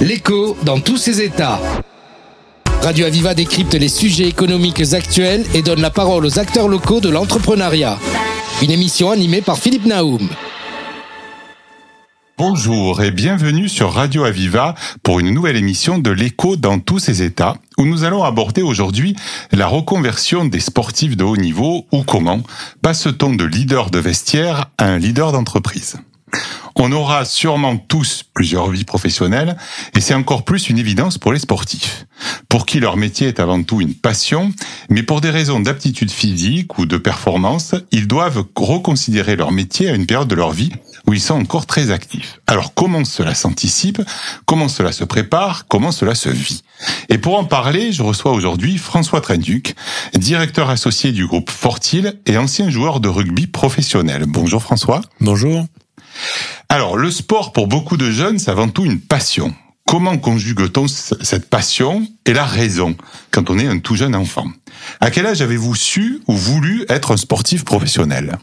L'écho 0.00 0.56
dans 0.62 0.78
tous 0.78 0.96
ses 0.96 1.20
états. 1.20 1.60
Radio 2.82 3.06
Aviva 3.06 3.34
décrypte 3.34 3.74
les 3.74 3.88
sujets 3.88 4.28
économiques 4.28 4.92
actuels 4.92 5.44
et 5.54 5.62
donne 5.62 5.80
la 5.80 5.90
parole 5.90 6.24
aux 6.24 6.38
acteurs 6.38 6.68
locaux 6.68 7.00
de 7.00 7.08
l'entrepreneuriat. 7.08 7.98
Une 8.62 8.70
émission 8.70 9.10
animée 9.10 9.40
par 9.40 9.58
Philippe 9.58 9.86
Naoum. 9.86 10.28
Bonjour 12.38 13.02
et 13.02 13.10
bienvenue 13.10 13.68
sur 13.68 13.92
Radio 13.92 14.22
Aviva 14.22 14.76
pour 15.02 15.18
une 15.18 15.34
nouvelle 15.34 15.56
émission 15.56 15.98
de 15.98 16.12
l'écho 16.12 16.54
dans 16.54 16.78
tous 16.78 17.00
ses 17.00 17.22
états 17.22 17.56
où 17.76 17.84
nous 17.84 18.04
allons 18.04 18.22
aborder 18.22 18.62
aujourd'hui 18.62 19.16
la 19.50 19.66
reconversion 19.66 20.44
des 20.44 20.60
sportifs 20.60 21.16
de 21.16 21.24
haut 21.24 21.36
niveau 21.36 21.86
ou 21.90 22.04
comment? 22.04 22.42
Passe-t-on 22.82 23.34
de 23.34 23.44
leader 23.44 23.90
de 23.90 23.98
vestiaire 23.98 24.70
à 24.78 24.84
un 24.84 24.98
leader 24.98 25.32
d'entreprise? 25.32 25.96
On 26.80 26.92
aura 26.92 27.24
sûrement 27.24 27.76
tous 27.76 28.22
plusieurs 28.32 28.70
vies 28.70 28.84
professionnelles 28.84 29.56
et 29.96 30.00
c'est 30.00 30.14
encore 30.14 30.44
plus 30.44 30.68
une 30.68 30.78
évidence 30.78 31.18
pour 31.18 31.32
les 31.32 31.40
sportifs, 31.40 32.06
pour 32.48 32.66
qui 32.66 32.78
leur 32.78 32.96
métier 32.96 33.26
est 33.26 33.40
avant 33.40 33.62
tout 33.64 33.80
une 33.80 33.94
passion, 33.94 34.52
mais 34.88 35.02
pour 35.02 35.20
des 35.20 35.30
raisons 35.30 35.58
d'aptitude 35.58 36.10
physique 36.10 36.78
ou 36.78 36.86
de 36.86 36.96
performance, 36.96 37.74
ils 37.90 38.06
doivent 38.06 38.44
reconsidérer 38.54 39.34
leur 39.34 39.50
métier 39.50 39.90
à 39.90 39.94
une 39.94 40.06
période 40.06 40.28
de 40.28 40.36
leur 40.36 40.52
vie 40.52 40.70
où 41.08 41.14
ils 41.14 41.20
sont 41.20 41.34
encore 41.34 41.66
très 41.66 41.90
actifs. 41.90 42.40
Alors 42.46 42.74
comment 42.74 43.04
cela 43.04 43.34
s'anticipe 43.34 44.00
Comment 44.46 44.68
cela 44.68 44.92
se 44.92 45.04
prépare 45.04 45.66
Comment 45.66 45.90
cela 45.90 46.14
se 46.14 46.28
vit? 46.28 46.62
Et 47.08 47.18
pour 47.18 47.36
en 47.36 47.44
parler, 47.44 47.90
je 47.90 48.04
reçois 48.04 48.30
aujourd'hui 48.30 48.78
François 48.78 49.20
Trenduc, 49.20 49.74
directeur 50.14 50.70
associé 50.70 51.10
du 51.10 51.26
groupe 51.26 51.50
Fortil 51.50 52.12
et 52.26 52.38
ancien 52.38 52.70
joueur 52.70 53.00
de 53.00 53.08
rugby 53.08 53.48
professionnel. 53.48 54.24
Bonjour 54.28 54.62
François. 54.62 55.00
Bonjour. 55.20 55.66
Alors, 56.68 56.96
le 56.96 57.10
sport, 57.10 57.52
pour 57.52 57.66
beaucoup 57.66 57.96
de 57.96 58.10
jeunes, 58.10 58.38
c'est 58.38 58.50
avant 58.50 58.68
tout 58.68 58.84
une 58.84 59.00
passion. 59.00 59.54
Comment 59.86 60.18
conjugue-t-on 60.18 60.86
cette 60.86 61.48
passion 61.48 62.06
et 62.26 62.34
la 62.34 62.44
raison 62.44 62.94
quand 63.30 63.48
on 63.48 63.58
est 63.58 63.66
un 63.66 63.78
tout 63.78 63.94
jeune 63.94 64.14
enfant? 64.14 64.46
À 65.00 65.10
quel 65.10 65.24
âge 65.24 65.40
avez-vous 65.40 65.74
su 65.74 66.20
ou 66.28 66.34
voulu 66.34 66.84
être 66.90 67.12
un 67.12 67.16
sportif 67.16 67.64
professionnel? 67.64 68.36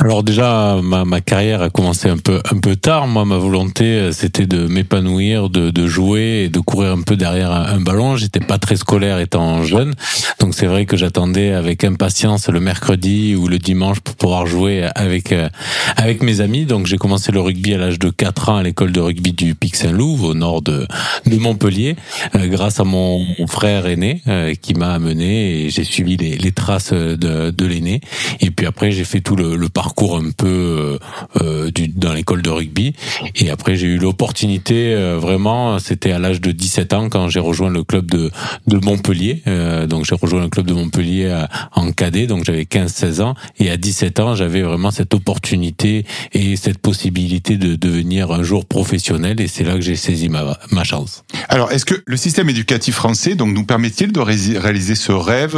Alors 0.00 0.24
déjà, 0.24 0.80
ma, 0.82 1.04
ma, 1.04 1.20
carrière 1.20 1.62
a 1.62 1.70
commencé 1.70 2.08
un 2.08 2.18
peu 2.18 2.42
un 2.50 2.58
peu 2.58 2.74
tard. 2.74 3.06
Moi, 3.06 3.24
ma 3.24 3.36
volonté, 3.36 3.84
euh, 3.84 4.12
c'était 4.12 4.46
de 4.46 4.66
m'épanouir, 4.66 5.50
de, 5.50 5.70
de, 5.70 5.86
jouer 5.86 6.42
et 6.44 6.48
de 6.48 6.58
courir 6.58 6.90
un 6.90 7.02
peu 7.02 7.16
derrière 7.16 7.52
un, 7.52 7.80
ballon. 7.80 8.16
J'étais 8.16 8.40
pas 8.40 8.58
très 8.58 8.74
scolaire 8.74 9.20
étant 9.20 9.62
jeune, 9.62 9.94
donc 10.40 10.54
c'est 10.54 10.66
vrai 10.66 10.84
que 10.84 10.96
j'attendais 10.96 11.52
avec 11.52 11.84
impatience 11.84 12.48
le 12.48 12.58
mercredi 12.58 13.36
ou 13.36 13.46
le 13.46 13.60
dimanche 13.60 14.00
pour 14.00 14.16
pouvoir 14.16 14.46
jouer 14.46 14.88
avec 14.96 15.30
euh, 15.30 15.48
avec 15.96 16.24
mes 16.24 16.40
amis. 16.40 16.64
Donc 16.64 16.86
j'ai 16.86 16.98
commencé 16.98 17.30
le 17.30 17.40
rugby 17.40 17.72
à 17.74 17.78
l'âge 17.78 18.00
de 18.00 18.10
4 18.10 18.48
ans 18.48 18.56
à 18.56 18.62
l'école 18.64 18.90
de 18.90 19.00
rugby 19.00 19.32
du 19.32 19.54
Pic 19.54 19.76
Saint-Loup 19.76 20.24
au 20.24 20.34
nord 20.34 20.60
de, 20.62 20.88
de 21.24 21.36
Montpellier, 21.36 21.94
euh, 22.34 22.48
grâce 22.48 22.80
à 22.80 22.84
mon, 22.84 23.24
frère 23.46 23.86
aîné 23.86 24.22
qui 24.60 24.74
m'a 24.74 24.92
amené 24.92 25.66
et 25.66 25.70
j'ai 25.70 25.84
suivi 25.84 26.16
les, 26.16 26.36
les 26.36 26.52
traces 26.52 26.92
de, 26.92 27.50
de 27.50 27.66
l'aîné. 27.66 28.00
Et 28.40 28.50
puis 28.50 28.66
après, 28.66 28.90
j'ai 28.90 29.04
fait 29.04 29.20
tout 29.20 29.36
le, 29.36 29.54
le 29.54 29.68
parcours 29.68 29.83
un 30.12 30.30
peu 30.30 30.46
euh, 30.46 30.98
euh, 31.42 31.70
du, 31.70 31.88
dans 31.88 32.12
l'école 32.12 32.42
de 32.42 32.50
rugby. 32.50 32.94
Et 33.36 33.50
après, 33.50 33.76
j'ai 33.76 33.86
eu 33.86 33.98
l'opportunité, 33.98 34.94
euh, 34.94 35.18
vraiment, 35.18 35.78
c'était 35.78 36.12
à 36.12 36.18
l'âge 36.18 36.40
de 36.40 36.52
17 36.52 36.92
ans 36.92 37.08
quand 37.08 37.28
j'ai 37.28 37.40
rejoint 37.40 37.70
le 37.70 37.84
club 37.84 38.10
de, 38.10 38.30
de 38.66 38.84
Montpellier. 38.84 39.42
donc 39.88 40.04
j'ai 40.04 40.14
rejoint 40.14 40.42
le 40.42 40.48
club 40.48 40.66
de 40.66 40.74
Montpellier 40.74 41.44
en 41.72 41.90
cadet, 41.92 42.26
donc 42.26 42.44
j'avais 42.44 42.64
15-16 42.64 43.22
ans. 43.22 43.34
Et 43.58 43.70
à 43.70 43.76
17 43.76 44.20
ans, 44.20 44.34
j'avais 44.34 44.62
vraiment 44.62 44.90
cette 44.90 45.14
opportunité 45.14 46.04
et 46.32 46.56
cette 46.56 46.78
possibilité 46.78 47.56
de 47.56 47.76
devenir 47.76 48.30
un 48.32 48.42
jour 48.42 48.66
professionnel. 48.66 49.40
Et 49.40 49.48
c'est 49.48 49.64
là 49.64 49.74
que 49.74 49.80
j'ai 49.80 49.96
saisi 49.96 50.28
ma, 50.28 50.58
ma 50.70 50.84
chance. 50.84 51.24
Alors, 51.48 51.72
est-ce 51.72 51.84
que 51.84 52.02
le 52.06 52.16
système 52.16 52.48
éducatif 52.48 52.94
français 52.94 53.34
donc 53.34 53.54
nous 53.54 53.64
permet-il 53.64 54.12
de 54.12 54.20
réaliser 54.20 54.94
ce 54.94 55.12
rêve 55.12 55.56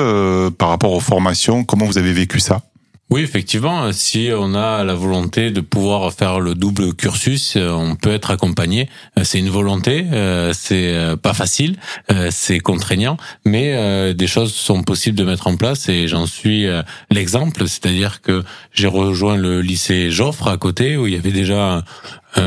par 0.59 0.69
rapport 0.69 0.93
aux 0.93 1.01
formations? 1.01 1.65
Comment 1.65 1.87
vous 1.87 1.99
avez 1.99 2.12
vécu 2.12 2.41
ça? 2.41 2.62
Oui, 3.09 3.21
effectivement, 3.21 3.93
si 3.93 4.31
on 4.37 4.55
a 4.55 4.83
la 4.83 4.94
volonté 4.94 5.53
de 5.53 5.61
pouvoir 5.61 6.12
faire 6.12 6.41
le 6.41 6.56
double 6.56 6.93
cursus, 6.93 7.55
euh, 7.56 7.71
on 7.71 7.94
peut 7.94 8.12
être 8.12 8.33
accompagné. 8.33 8.89
Euh, 9.17 9.22
c'est 9.22 9.39
une 9.39 9.49
volonté, 9.49 10.06
euh, 10.12 10.53
c'est 10.53 10.97
pas 11.22 11.33
facile, 11.33 11.77
c'est 12.31 12.59
contraignant, 12.59 13.17
mais 13.44 14.15
des 14.15 14.27
choses 14.27 14.53
sont 14.53 14.83
possibles 14.83 15.17
de 15.17 15.25
mettre 15.25 15.47
en 15.47 15.56
place 15.56 15.89
et 15.89 16.09
j'en 16.09 16.27
suis 16.27 16.67
l'exemple. 17.11 17.69
C'est-à-dire 17.69 18.22
que 18.22 18.43
j'ai 18.72 18.89
rejoint 18.89 19.37
le 19.37 19.61
lycée 19.61 20.11
Joffre 20.11 20.49
à 20.49 20.56
côté 20.56 20.97
où 20.97 21.06
il 21.06 21.15
y 21.15 21.17
avait 21.17 21.33
déjà 21.33 21.84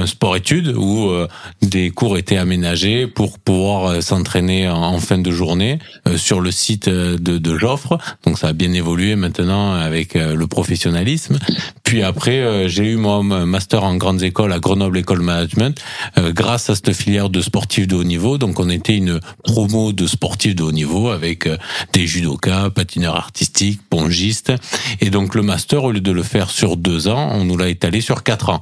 sport-études 0.06 0.74
où 0.76 1.10
euh, 1.10 1.28
des 1.62 1.90
cours 1.90 2.18
étaient 2.18 2.38
aménagés 2.38 3.08
pour 3.08 3.40
pouvoir 3.40 3.86
euh, 3.86 4.02
s'entraîner 4.02 4.68
en, 4.68 5.00
fin 5.00 5.18
de 5.18 5.32
journée 5.32 5.80
euh, 6.08 6.18
sur 6.18 6.42
le 6.42 6.52
site 6.52 6.90
de, 6.90 7.16
de 7.16 7.58
Joffre. 7.58 7.98
Donc 8.26 8.38
ça 8.38 8.50
a 8.50 8.54
bien 8.54 8.74
évolué 8.74 9.16
maintenant 9.16 9.74
avec 9.74 10.14
le 10.14 10.48
professionnalisme. 10.48 11.40
Puis 11.84 12.04
après, 12.04 12.68
j'ai 12.70 12.86
eu 12.86 12.96
moi 12.96 13.16
un 13.16 13.46
master 13.46 13.84
en 13.84 13.96
grandes 13.96 14.22
écoles 14.24 14.54
à 14.54 14.60
Grenoble 14.60 14.98
École 14.98 15.22
Management 15.22 15.82
grâce 16.18 16.70
à 16.70 16.76
cette 16.76 16.94
filière 16.94 17.30
de 17.30 17.42
sportifs 17.42 17.88
de 17.88 17.96
haut 17.96 18.04
niveau. 18.04 18.38
Donc 18.38 18.60
on 18.60 18.70
était 18.70 18.96
une 18.96 19.20
promo 19.44 19.92
de 19.92 20.08
sportifs 20.08 20.56
de 20.56 20.64
haut 20.64 20.72
niveau 20.72 21.10
avec 21.10 21.48
des 21.94 22.08
judokas, 22.08 22.70
patineurs 22.70 23.16
artistiques, 23.16 23.82
pongistes. 23.90 24.54
Et 25.02 25.10
donc 25.10 25.36
le 25.36 25.42
master, 25.42 25.84
au 25.84 25.92
lieu 25.92 26.02
de 26.02 26.12
le 26.12 26.24
faire 26.24 26.50
sur 26.50 26.78
deux 26.78 27.08
ans, 27.08 27.30
on 27.34 27.46
nous 27.46 27.58
l'a 27.58 27.70
étalé 27.70 28.02
sur 28.02 28.24
quatre 28.24 28.50
ans. 28.50 28.62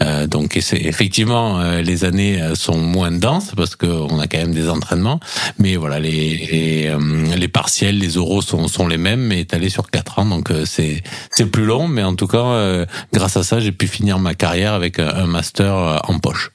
Euh, 0.00 0.26
donc 0.26 0.56
effectivement 0.56 1.60
euh, 1.60 1.82
les 1.82 2.04
années 2.04 2.40
euh, 2.40 2.54
sont 2.54 2.78
moins 2.78 3.10
denses 3.10 3.52
parce 3.56 3.76
qu'on 3.76 4.18
a 4.18 4.26
quand 4.26 4.38
même 4.38 4.54
des 4.54 4.68
entraînements, 4.68 5.20
mais 5.58 5.76
voilà 5.76 5.98
les 5.98 6.36
les, 6.50 6.96
les 7.36 7.48
partiels, 7.48 7.98
les 7.98 8.16
oraux 8.16 8.42
sont, 8.42 8.68
sont 8.68 8.86
les 8.86 8.98
mêmes 8.98 9.20
mais 9.20 9.40
étalés 9.40 9.68
sur 9.68 9.90
quatre 9.90 10.18
ans, 10.18 10.26
donc 10.26 10.52
c'est 10.64 11.02
c'est 11.30 11.46
plus 11.46 11.64
long, 11.64 11.88
mais 11.88 12.02
en 12.02 12.14
tout 12.14 12.26
cas 12.26 12.86
grâce 13.12 13.36
à 13.36 13.42
ça 13.42 13.60
j'ai 13.60 13.72
pu 13.72 13.86
finir 13.86 14.18
ma 14.18 14.34
carrière 14.34 14.74
avec 14.74 14.98
un 14.98 15.26
master 15.26 16.00
en 16.08 16.18
poche. 16.18 16.50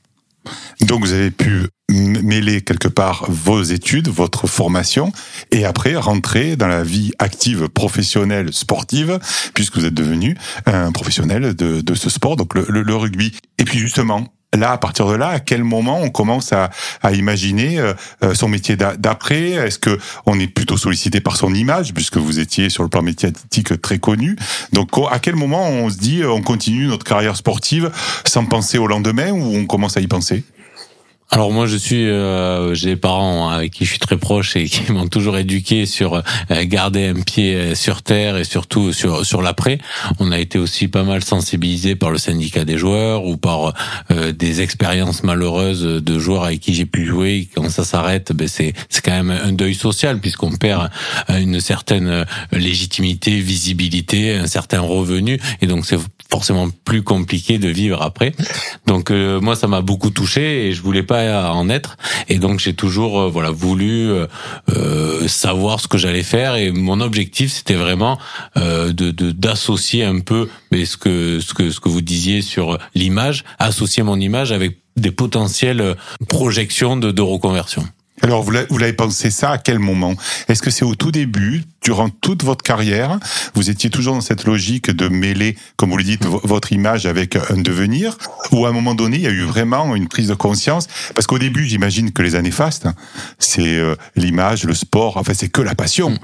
Donc 0.81 1.01
vous 1.01 1.13
avez 1.13 1.31
pu 1.31 1.67
mêler 1.89 2.61
quelque 2.61 2.87
part 2.87 3.25
vos 3.29 3.61
études, 3.61 4.07
votre 4.07 4.47
formation, 4.47 5.11
et 5.51 5.65
après 5.65 5.95
rentrer 5.95 6.55
dans 6.55 6.67
la 6.67 6.83
vie 6.83 7.11
active 7.19 7.69
professionnelle 7.69 8.53
sportive, 8.53 9.19
puisque 9.53 9.77
vous 9.77 9.85
êtes 9.85 9.93
devenu 9.93 10.35
un 10.65 10.91
professionnel 10.91 11.55
de, 11.55 11.81
de 11.81 11.95
ce 11.95 12.09
sport, 12.09 12.35
donc 12.35 12.55
le, 12.55 12.65
le, 12.81 12.95
rugby. 12.95 13.37
Et 13.59 13.65
puis 13.65 13.77
justement, 13.77 14.27
là, 14.53 14.71
à 14.71 14.77
partir 14.77 15.07
de 15.07 15.13
là, 15.13 15.29
à 15.29 15.39
quel 15.39 15.63
moment 15.63 15.99
on 16.01 16.09
commence 16.09 16.53
à, 16.53 16.69
à 17.01 17.11
imaginer 17.11 17.79
euh, 17.79 17.93
euh, 18.23 18.33
son 18.33 18.47
métier 18.47 18.75
d'après? 18.75 19.51
Est-ce 19.51 19.79
que 19.79 19.99
on 20.25 20.39
est 20.39 20.47
plutôt 20.47 20.77
sollicité 20.77 21.21
par 21.21 21.37
son 21.37 21.53
image, 21.53 21.93
puisque 21.93 22.17
vous 22.17 22.39
étiez 22.39 22.69
sur 22.69 22.83
le 22.83 22.89
plan 22.89 23.03
médiatique 23.03 23.79
très 23.81 23.99
connu? 23.99 24.37
Donc, 24.73 24.89
à 25.11 25.19
quel 25.19 25.35
moment 25.35 25.67
on 25.67 25.89
se 25.89 25.97
dit, 25.97 26.23
on 26.23 26.41
continue 26.41 26.87
notre 26.87 27.05
carrière 27.05 27.35
sportive 27.35 27.91
sans 28.25 28.45
penser 28.45 28.77
au 28.77 28.87
lendemain, 28.87 29.31
ou 29.31 29.55
on 29.55 29.65
commence 29.65 29.97
à 29.97 30.01
y 30.01 30.07
penser? 30.07 30.43
Alors 31.31 31.51
moi 31.51 31.65
je 31.65 31.75
suis 31.75 32.07
euh, 32.07 32.75
j'ai 32.75 32.91
des 32.91 32.95
parents 32.95 33.49
avec 33.49 33.73
qui 33.73 33.83
je 33.83 33.89
suis 33.89 33.99
très 33.99 34.17
proche 34.17 34.55
et 34.55 34.65
qui 34.65 34.91
m'ont 34.91 35.07
toujours 35.07 35.37
éduqué 35.37 35.87
sur 35.87 36.15
euh, 36.15 36.21
garder 36.65 37.07
un 37.07 37.21
pied 37.21 37.55
euh, 37.55 37.75
sur 37.75 38.03
terre 38.03 38.37
et 38.37 38.43
surtout 38.43 38.93
sur 38.93 39.25
sur 39.25 39.41
l'après. 39.41 39.79
On 40.19 40.31
a 40.31 40.39
été 40.39 40.59
aussi 40.59 40.87
pas 40.87 41.03
mal 41.03 41.23
sensibilisé 41.23 41.95
par 41.95 42.11
le 42.11 42.19
syndicat 42.19 42.63
des 42.63 42.77
joueurs 42.77 43.25
ou 43.25 43.37
par 43.37 43.73
des 44.09 44.61
expériences 44.61 45.23
malheureuses 45.23 45.83
de 45.83 46.19
joueurs 46.19 46.43
avec 46.43 46.59
qui 46.59 46.73
j'ai 46.75 46.85
pu 46.85 47.05
jouer. 47.05 47.47
Quand 47.55 47.69
ça 47.69 47.83
s'arrête, 47.83 48.31
ben 48.33 48.47
c'est 48.47 48.73
c'est 48.89 49.03
quand 49.03 49.11
même 49.11 49.31
un 49.31 49.51
deuil 49.51 49.73
social 49.73 50.19
puisqu'on 50.19 50.51
perd 50.51 50.89
une 51.29 51.59
certaine 51.59 52.25
légitimité, 52.51 53.39
visibilité, 53.39 54.35
un 54.35 54.47
certain 54.47 54.81
revenu 54.81 55.39
et 55.61 55.67
donc 55.67 55.85
c'est 55.85 55.99
forcément 56.29 56.69
plus 56.85 57.03
compliqué 57.03 57.57
de 57.57 57.69
vivre 57.69 58.01
après. 58.01 58.33
Donc 58.85 59.09
moi 59.09 59.55
ça 59.55 59.67
m'a 59.67 59.81
beaucoup 59.81 60.11
touché 60.11 60.67
et 60.67 60.73
je 60.73 60.81
voulais 60.81 61.03
pas 61.03 61.14
à 61.17 61.53
en 61.53 61.69
être 61.69 61.97
et 62.27 62.37
donc 62.37 62.59
j'ai 62.59 62.73
toujours 62.73 63.19
euh, 63.19 63.29
voilà 63.29 63.51
voulu 63.51 64.09
euh, 64.09 64.27
euh, 64.69 65.27
savoir 65.27 65.79
ce 65.79 65.87
que 65.87 65.97
j'allais 65.97 66.23
faire 66.23 66.55
et 66.55 66.71
mon 66.71 67.01
objectif 67.01 67.51
c'était 67.51 67.75
vraiment 67.75 68.19
de 68.55 69.11
d'associer 69.11 70.03
un 70.03 70.19
peu 70.19 70.49
mais 70.71 70.85
ce 70.85 70.97
que 70.97 71.39
ce 71.39 71.53
que 71.53 71.71
ce 71.71 71.79
que 71.79 71.89
vous 71.89 72.01
disiez 72.01 72.41
sur 72.41 72.77
l'image 72.93 73.43
associer 73.59 74.03
mon 74.03 74.19
image 74.19 74.51
avec 74.51 74.79
des 74.95 75.11
potentielles 75.11 75.95
projections 76.29 76.95
de, 76.95 77.11
de 77.11 77.21
reconversion. 77.21 77.85
Alors, 78.25 78.41
vous 78.41 78.79
l'avez 78.79 78.93
pensé 78.93 79.29
ça 79.29 79.51
à 79.51 79.59
quel 79.59 79.77
moment? 79.77 80.15
Est-ce 80.47 80.63
que 80.63 80.71
c'est 80.71 80.83
au 80.83 80.95
tout 80.95 81.11
début, 81.11 81.61
durant 81.83 82.09
toute 82.09 82.43
votre 82.43 82.63
carrière, 82.63 83.19
vous 83.53 83.69
étiez 83.69 83.91
toujours 83.91 84.15
dans 84.15 84.21
cette 84.21 84.45
logique 84.45 84.89
de 84.89 85.09
mêler, 85.09 85.55
comme 85.75 85.91
vous 85.91 85.97
le 85.97 86.03
dites, 86.03 86.25
votre 86.25 86.73
image 86.73 87.05
avec 87.05 87.35
un 87.35 87.57
devenir? 87.57 88.17
Ou 88.51 88.65
à 88.65 88.69
un 88.69 88.71
moment 88.71 88.95
donné, 88.95 89.17
il 89.17 89.21
y 89.21 89.27
a 89.27 89.29
eu 89.29 89.43
vraiment 89.43 89.95
une 89.95 90.07
prise 90.07 90.29
de 90.29 90.33
conscience? 90.33 90.87
Parce 91.13 91.27
qu'au 91.27 91.37
début, 91.37 91.65
j'imagine 91.65 92.13
que 92.13 92.23
les 92.23 92.33
années 92.33 92.49
fastes, 92.49 92.87
c'est 93.37 93.77
euh, 93.77 93.95
l'image, 94.15 94.63
le 94.63 94.73
sport, 94.73 95.17
enfin, 95.17 95.35
c'est 95.35 95.49
que 95.49 95.61
la 95.61 95.75
passion. 95.75 96.17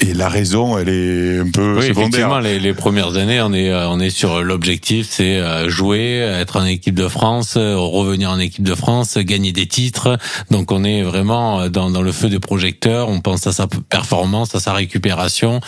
Et 0.00 0.12
la 0.12 0.28
raison, 0.28 0.76
elle 0.76 0.88
est 0.88 1.38
un 1.38 1.48
peu 1.48 1.76
oui, 1.76 1.86
secondaire. 1.86 1.90
Effectivement, 1.90 2.38
les, 2.40 2.58
les, 2.58 2.74
premières 2.74 3.14
années, 3.14 3.40
on 3.40 3.52
est 3.52 3.72
on 3.72 4.00
est 4.00 4.10
sur 4.10 4.42
l'objectif, 4.42 5.06
c'est 5.08 5.36
euh, 5.36 5.68
jouer, 5.68 6.16
être 6.16 6.58
en 6.58 6.64
équipe 6.64 6.96
de 6.96 7.06
France, 7.06 7.54
euh, 7.56 7.76
revenir 7.76 8.32
en 8.32 8.40
équipe 8.40 8.64
de 8.64 8.74
France, 8.74 9.16
gagner 9.18 9.52
des 9.52 9.68
titres. 9.68 10.18
Donc 10.50 10.72
on 10.72 10.82
est 10.82 11.02
vraiment 11.02 11.68
dans, 11.68 11.90
dans 11.90 12.02
le 12.02 12.10
feu 12.10 12.28
des 12.28 12.40
projecteurs. 12.40 13.08
On 13.08 13.20
pense 13.20 13.46
à 13.46 13.52
sa 13.52 13.68
performance, 13.68 14.56
à 14.56 14.60
sa 14.60 14.72
récupération, 14.72 15.60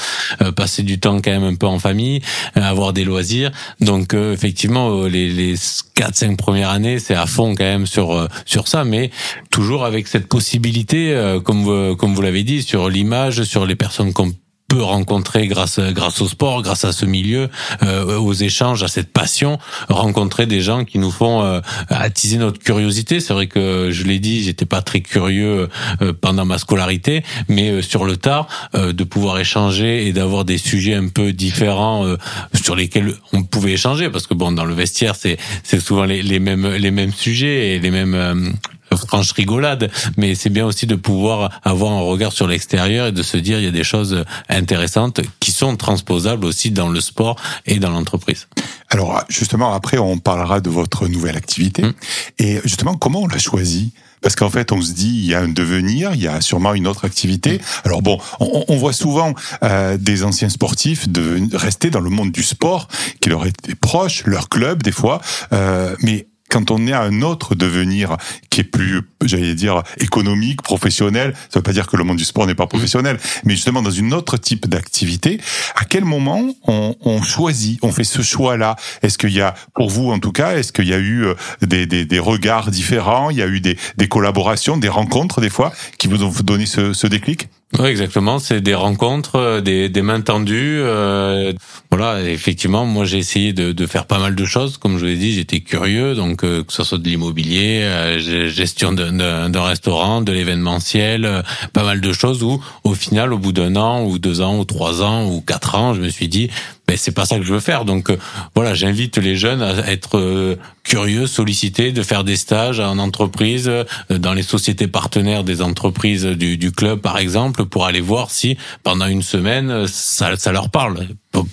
euh, 0.43 0.51
passer 0.51 0.83
du 0.83 0.99
temps 0.99 1.21
quand 1.21 1.31
même 1.31 1.45
un 1.45 1.55
peu 1.55 1.69
en 1.69 1.79
famille, 1.79 2.21
avoir 2.57 2.93
des 2.93 3.05
loisirs. 3.05 3.53
Donc 3.81 4.13
effectivement, 4.13 5.05
les, 5.05 5.29
les 5.29 5.55
4-5 5.55 6.35
premières 6.35 6.71
années, 6.71 6.99
c'est 6.99 7.15
à 7.15 7.27
fond 7.27 7.55
quand 7.55 7.63
même 7.63 7.87
sur 7.87 8.29
sur 8.45 8.67
ça, 8.67 8.83
mais 8.83 9.13
toujours 9.51 9.85
avec 9.85 10.09
cette 10.09 10.27
possibilité, 10.27 11.17
comme 11.45 11.63
vous, 11.63 11.95
comme 11.95 12.13
vous 12.13 12.23
l'avez 12.23 12.43
dit, 12.43 12.63
sur 12.63 12.89
l'image, 12.89 13.45
sur 13.45 13.67
les 13.67 13.77
personnes 13.77 14.13
qu'on 14.17 14.33
peut 14.69 14.83
rencontrer 14.83 15.47
grâce 15.47 15.79
grâce 15.79 16.21
au 16.21 16.27
sport, 16.27 16.63
grâce 16.63 16.85
à 16.85 16.93
ce 16.93 17.07
milieu, 17.07 17.49
euh, 17.83 18.19
aux 18.19 18.33
échanges, 18.33 18.83
à 18.83 18.89
cette 18.89 19.13
passion, 19.13 19.59
rencontrer 19.89 20.47
des 20.47 20.61
gens 20.61 20.85
qui 20.85 20.99
nous 20.99 21.11
font 21.11 21.43
euh, 21.43 21.61
attiser 21.89 22.39
notre 22.39 22.59
curiosité. 22.59 23.21
C'est 23.21 23.35
vrai 23.35 23.47
que 23.47 23.91
je 23.93 24.05
l'ai 24.05 24.19
dit, 24.19 24.43
j'étais 24.43 24.65
pas 24.65 24.83
très 24.83 25.03
curieux 25.03 25.69
euh, 26.03 26.13
pendant 26.21 26.45
ma 26.47 26.59
scolarité, 26.59 27.23
mais 27.49 27.71
euh, 27.71 27.83
sur 27.83 28.05
le 28.07 28.17
tard, 28.17 28.49
euh, 28.75 28.93
de 28.93 29.05
pouvoir 29.05 29.39
échanger 29.39 30.09
et 30.09 30.13
d'avoir 30.13 30.45
des 30.45 30.59
sujets 30.59 30.95
un 30.95 31.09
peu 31.09 31.33
différents 31.33 32.17
sur 32.55 32.75
lesquels 32.75 33.15
on 33.33 33.43
pouvait 33.43 33.73
échanger, 33.73 34.09
parce 34.11 34.27
que 34.27 34.35
bon, 34.35 34.51
dans 34.53 34.65
le 34.65 34.75
vestiaire, 34.75 35.15
c'est 35.15 35.37
c'est 35.63 35.81
souvent 35.81 36.05
les, 36.05 36.23
les 36.23 36.41
mêmes 36.41 36.67
les 36.67 36.91
mêmes 36.91 37.13
sujets 37.13 37.75
et 37.75 37.79
les 37.79 37.91
mêmes 37.91 38.55
franche 38.97 39.33
rigolade, 39.33 39.91
mais 40.17 40.35
c'est 40.35 40.51
bien 40.51 40.67
aussi 40.67 40.87
de 40.87 40.95
pouvoir 40.95 41.61
avoir 41.63 41.93
un 41.93 42.01
regard 42.01 42.33
sur 42.33 42.47
l'extérieur 42.47 43.09
et 43.09 43.13
de 43.13 43.23
se 43.23 43.37
dire 43.37 43.59
il 43.59 43.65
y 43.65 43.69
a 43.69 43.73
des 43.73 43.85
choses 43.85 44.25
intéressantes 44.49 45.21
qui 45.41 45.53
sont 45.53 45.77
transposables 45.77 46.45
aussi 46.45 46.71
dans 46.71 46.89
le 46.89 47.01
sport 47.01 47.37
et 47.67 47.79
dans 47.79 47.91
l'entreprise. 47.91 48.49
Alors 48.89 49.25
justement, 49.29 49.75
après, 49.75 49.99
on 49.99 50.19
parlera 50.19 50.61
de 50.61 50.71
votre 50.71 51.09
nouvelle 51.09 51.37
activité. 51.37 51.85
Hum. 51.85 51.93
Et 52.39 52.61
justement, 52.65 52.95
comment 52.95 53.23
on 53.23 53.27
l'a 53.27 53.39
choisi? 53.39 53.93
Parce 54.23 54.35
qu'en 54.35 54.51
fait, 54.51 54.73
on 54.73 54.81
se 54.81 54.93
dit, 54.93 55.09
il 55.09 55.27
y 55.27 55.35
a 55.35 55.41
un 55.41 55.49
devenir, 55.49 56.13
il 56.15 56.23
y 56.23 56.29
a 56.29 56.41
sûrement 56.41 56.75
une 56.75 56.87
autre 56.87 57.05
activité. 57.05 57.55
Hum. 57.55 57.61
Alors 57.85 58.03
bon, 58.03 58.19
on, 58.41 58.65
on 58.69 58.77
voit 58.77 58.93
souvent 58.93 59.35
euh, 59.63 59.97
des 59.99 60.25
anciens 60.25 60.49
sportifs 60.49 61.09
de 61.09 61.49
rester 61.57 61.91
dans 61.91 62.01
le 62.01 62.11
monde 62.11 62.33
du 62.33 62.43
sport, 62.43 62.89
qui 63.21 63.29
leur 63.29 63.47
était 63.47 63.75
proche, 63.75 64.25
leur 64.25 64.49
club 64.49 64.83
des 64.83 64.93
fois, 64.93 65.21
euh, 65.53 65.95
mais 66.01 66.27
quand 66.49 66.71
on 66.71 66.87
est 66.87 66.93
à 66.93 67.03
un 67.03 67.23
autre 67.23 67.55
devenir 67.55 68.17
qui 68.51 68.61
est 68.61 68.65
plus, 68.65 69.03
j'allais 69.25 69.55
dire, 69.55 69.83
économique, 69.99 70.63
professionnel, 70.63 71.35
ça 71.51 71.59
veut 71.59 71.63
pas 71.63 71.73
dire 71.73 71.87
que 71.87 71.97
le 71.97 72.05
monde 72.05 72.17
du 72.17 72.25
sport 72.25 72.47
n'est 72.47 72.55
pas 72.55 72.67
professionnel, 72.67 73.19
mais 73.45 73.55
justement 73.55 73.83
dans 73.83 73.91
une 73.91 74.15
autre 74.15 74.37
type 74.37 74.69
d'activité, 74.69 75.41
à 75.75 75.85
quel 75.85 76.05
moment 76.05 76.55
on, 76.67 76.95
on, 77.01 77.23
choisit, 77.23 77.79
on 77.83 77.93
fait 77.93 78.05
ce 78.05 78.23
choix-là? 78.23 78.77
Est-ce 79.03 79.19
qu'il 79.19 79.33
y 79.33 79.41
a, 79.41 79.55
pour 79.75 79.91
vous 79.91 80.11
en 80.11 80.19
tout 80.19 80.33
cas, 80.33 80.57
est-ce 80.57 80.73
qu'il 80.73 80.89
y 80.89 80.95
a 80.95 80.99
eu 80.99 81.25
euh, 81.25 81.35
des, 81.63 81.87
des, 81.87 82.05
des, 82.05 82.19
regards 82.19 82.71
différents, 82.71 83.31
il 83.31 83.37
y 83.37 83.43
a 83.43 83.47
eu 83.47 83.61
des, 83.61 83.77
des 83.97 84.09
collaborations, 84.09 84.77
des 84.77 84.89
rencontres 84.89 85.41
des 85.41 85.51
fois 85.51 85.73
qui 85.99 86.09
vous 86.09 86.23
ont 86.23 86.33
donné 86.43 86.67
ce, 86.67 86.93
ce 86.93 87.07
déclic? 87.07 87.49
Oui, 87.79 87.89
exactement. 87.89 88.39
C'est 88.39 88.61
des 88.61 88.75
rencontres, 88.75 89.37
euh, 89.37 89.61
des, 89.61 89.89
des 89.89 90.03
mains 90.03 90.21
tendues. 90.21 90.81
Euh, 90.81 91.53
voilà, 91.91 92.23
effectivement, 92.23 92.85
moi 92.85 93.05
j'ai 93.05 93.19
essayé 93.19 93.53
de, 93.53 93.73
de, 93.73 93.87
faire 93.87 94.07
pas 94.07 94.19
mal 94.19 94.35
de 94.35 94.45
choses. 94.45 94.79
Comme 94.79 94.95
je 94.95 95.01
vous 95.01 95.07
l'ai 95.07 95.17
dit, 95.17 95.33
j'étais 95.33 95.61
curieux, 95.61 96.15
donc 96.15 96.45
euh, 96.45 96.63
que 96.63 96.73
ce 96.73 96.85
soit 96.85 96.99
de 96.99 97.09
l'immobilier, 97.09 97.83
euh, 97.83 98.49
gestion 98.49 98.93
d'un 98.93 99.63
restaurant, 99.63 100.21
de 100.21 100.33
l'événementiel, 100.33 101.43
pas 101.73 101.85
mal 101.85 102.01
de 102.01 102.13
choses 102.13 102.43
où, 102.43 102.63
au 102.85 102.95
final, 102.95 103.33
au 103.33 103.39
bout 103.39 103.53
d'un 103.53 103.77
an 103.77 104.05
ou 104.05 104.19
deux 104.19 104.41
ans 104.41 104.59
ou 104.59 104.65
trois 104.65 105.03
ans 105.03 105.27
ou 105.27 105.41
quatre 105.41 105.75
ans, 105.75 105.95
je 105.95 106.01
me 106.01 106.09
suis 106.09 106.29
dit, 106.29 106.51
ben 106.87 106.97
c'est 106.97 107.13
pas 107.13 107.25
ça 107.27 107.39
que 107.39 107.45
je 107.45 107.53
veux 107.53 107.61
faire. 107.61 107.85
Donc 107.85 108.11
euh, 108.11 108.19
voilà, 108.55 108.75
j'invite 108.75 109.19
les 109.19 109.37
jeunes 109.37 109.63
à 109.63 109.91
être 109.91 110.19
euh, 110.19 110.57
curieux, 110.87 111.27
sollicités, 111.27 111.93
de 111.93 112.03
faire 112.03 112.25
des 112.25 112.37
stages 112.37 112.81
en 112.81 112.99
entreprise, 112.99 113.69
euh, 113.69 113.85
dans 114.11 114.33
les 114.33 114.43
sociétés 114.43 114.87
partenaires 114.87 115.45
des 115.45 115.61
entreprises 115.63 116.25
du, 116.25 116.57
du, 116.57 116.73
club 116.73 117.01
par 117.01 117.19
exemple, 117.19 117.65
pour 117.65 117.87
aller 117.87 118.01
voir 118.01 118.31
si 118.31 118.57
pendant 118.83 119.07
une 119.07 119.23
semaine 119.23 119.87
ça, 119.87 120.37
ça 120.37 120.53
leur 120.53 120.71
parle 120.71 121.07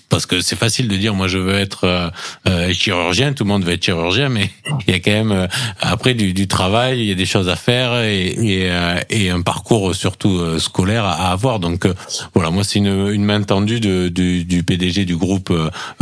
parce 0.10 0.26
que 0.26 0.42
c'est 0.42 0.56
facile 0.56 0.88
de 0.88 0.96
dire 0.96 1.14
moi 1.14 1.28
je 1.28 1.38
veux 1.38 1.56
être 1.56 1.86
euh, 1.86 2.10
euh, 2.48 2.74
chirurgien, 2.74 3.34
tout 3.34 3.44
le 3.44 3.50
monde 3.50 3.64
veut 3.64 3.74
être 3.74 3.84
chirurgien, 3.84 4.30
mais 4.30 4.50
il 4.88 4.94
y 4.94 4.96
a 4.96 5.00
quand 5.00 5.12
même 5.12 5.32
euh, 5.32 5.48
après 5.82 6.14
du, 6.14 6.34
du, 6.34 6.48
travail, 6.48 7.00
il 7.00 7.06
y 7.06 7.12
a 7.12 7.16
des 7.16 7.26
choses 7.26 7.50
à 7.50 7.56
faire 7.56 8.00
et, 8.02 8.28
et, 8.28 8.72
et 9.10 9.30
un 9.30 9.42
parcours 9.42 9.96
surtout 9.96 10.60
scolaire 10.60 11.06
à, 11.06 11.32
avoir. 11.32 11.60
Donc 11.60 11.88
voilà, 12.34 12.52
moi 12.52 12.64
c'est 12.64 12.80
une, 12.80 13.10
une, 13.10 13.24
main 13.24 13.42
tendue 13.42 13.80
de, 13.80 14.10
du, 14.10 14.46
du, 14.46 14.64
PDG 14.64 15.06
du 15.06 15.16
groupe 15.16 15.54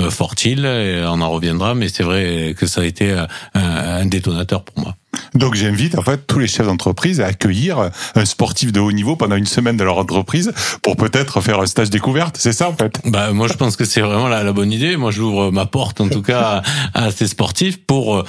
Fortil, 0.10 0.66
et 0.66 1.04
on 1.08 1.22
en 1.22 1.30
reviendra, 1.30 1.76
mais 1.76 1.88
c'est 1.88 2.04
vrai 2.04 2.54
que 2.58 2.66
ça 2.66 2.82
a 2.82 2.86
été 2.86 3.21
un, 3.54 4.02
un 4.02 4.06
détonateur 4.06 4.64
pour 4.64 4.84
moi. 4.84 4.96
Donc 5.34 5.56
j'invite 5.56 5.98
en 5.98 6.02
fait 6.02 6.26
tous 6.28 6.40
les 6.40 6.48
chefs 6.48 6.66
d'entreprise 6.66 7.22
à 7.22 7.28
accueillir 7.28 7.90
un 8.16 8.26
sportif 8.26 8.72
de 8.72 8.80
haut 8.80 8.92
niveau 8.92 9.16
pendant 9.16 9.36
une 9.36 9.46
semaine 9.46 9.78
de 9.78 9.84
leur 9.84 9.98
entreprise 9.98 10.52
pour 10.82 10.96
peut-être 10.96 11.42
faire 11.42 11.60
un 11.60 11.66
stage 11.66 11.90
découverte. 11.90 12.38
C'est 12.38 12.54
ça 12.54 12.70
en 12.70 12.76
fait? 12.76 13.00
Bah 13.06 13.32
moi 13.32 13.48
je 13.48 13.54
pense 13.54 13.76
que 13.76 13.86
c'est 13.86 14.02
vraiment 14.02 14.28
la, 14.28 14.52
bonne 14.52 14.72
idée. 14.72 14.98
Moi 14.98 15.12
j'ouvre 15.12 15.52
ma 15.52 15.66
porte 15.66 16.02
en 16.02 16.10
tout 16.10 16.22
cas 16.22 16.62
à, 16.94 17.12
ces 17.12 17.28
sportifs 17.28 17.78
pour 17.86 18.18
euh, 18.18 18.24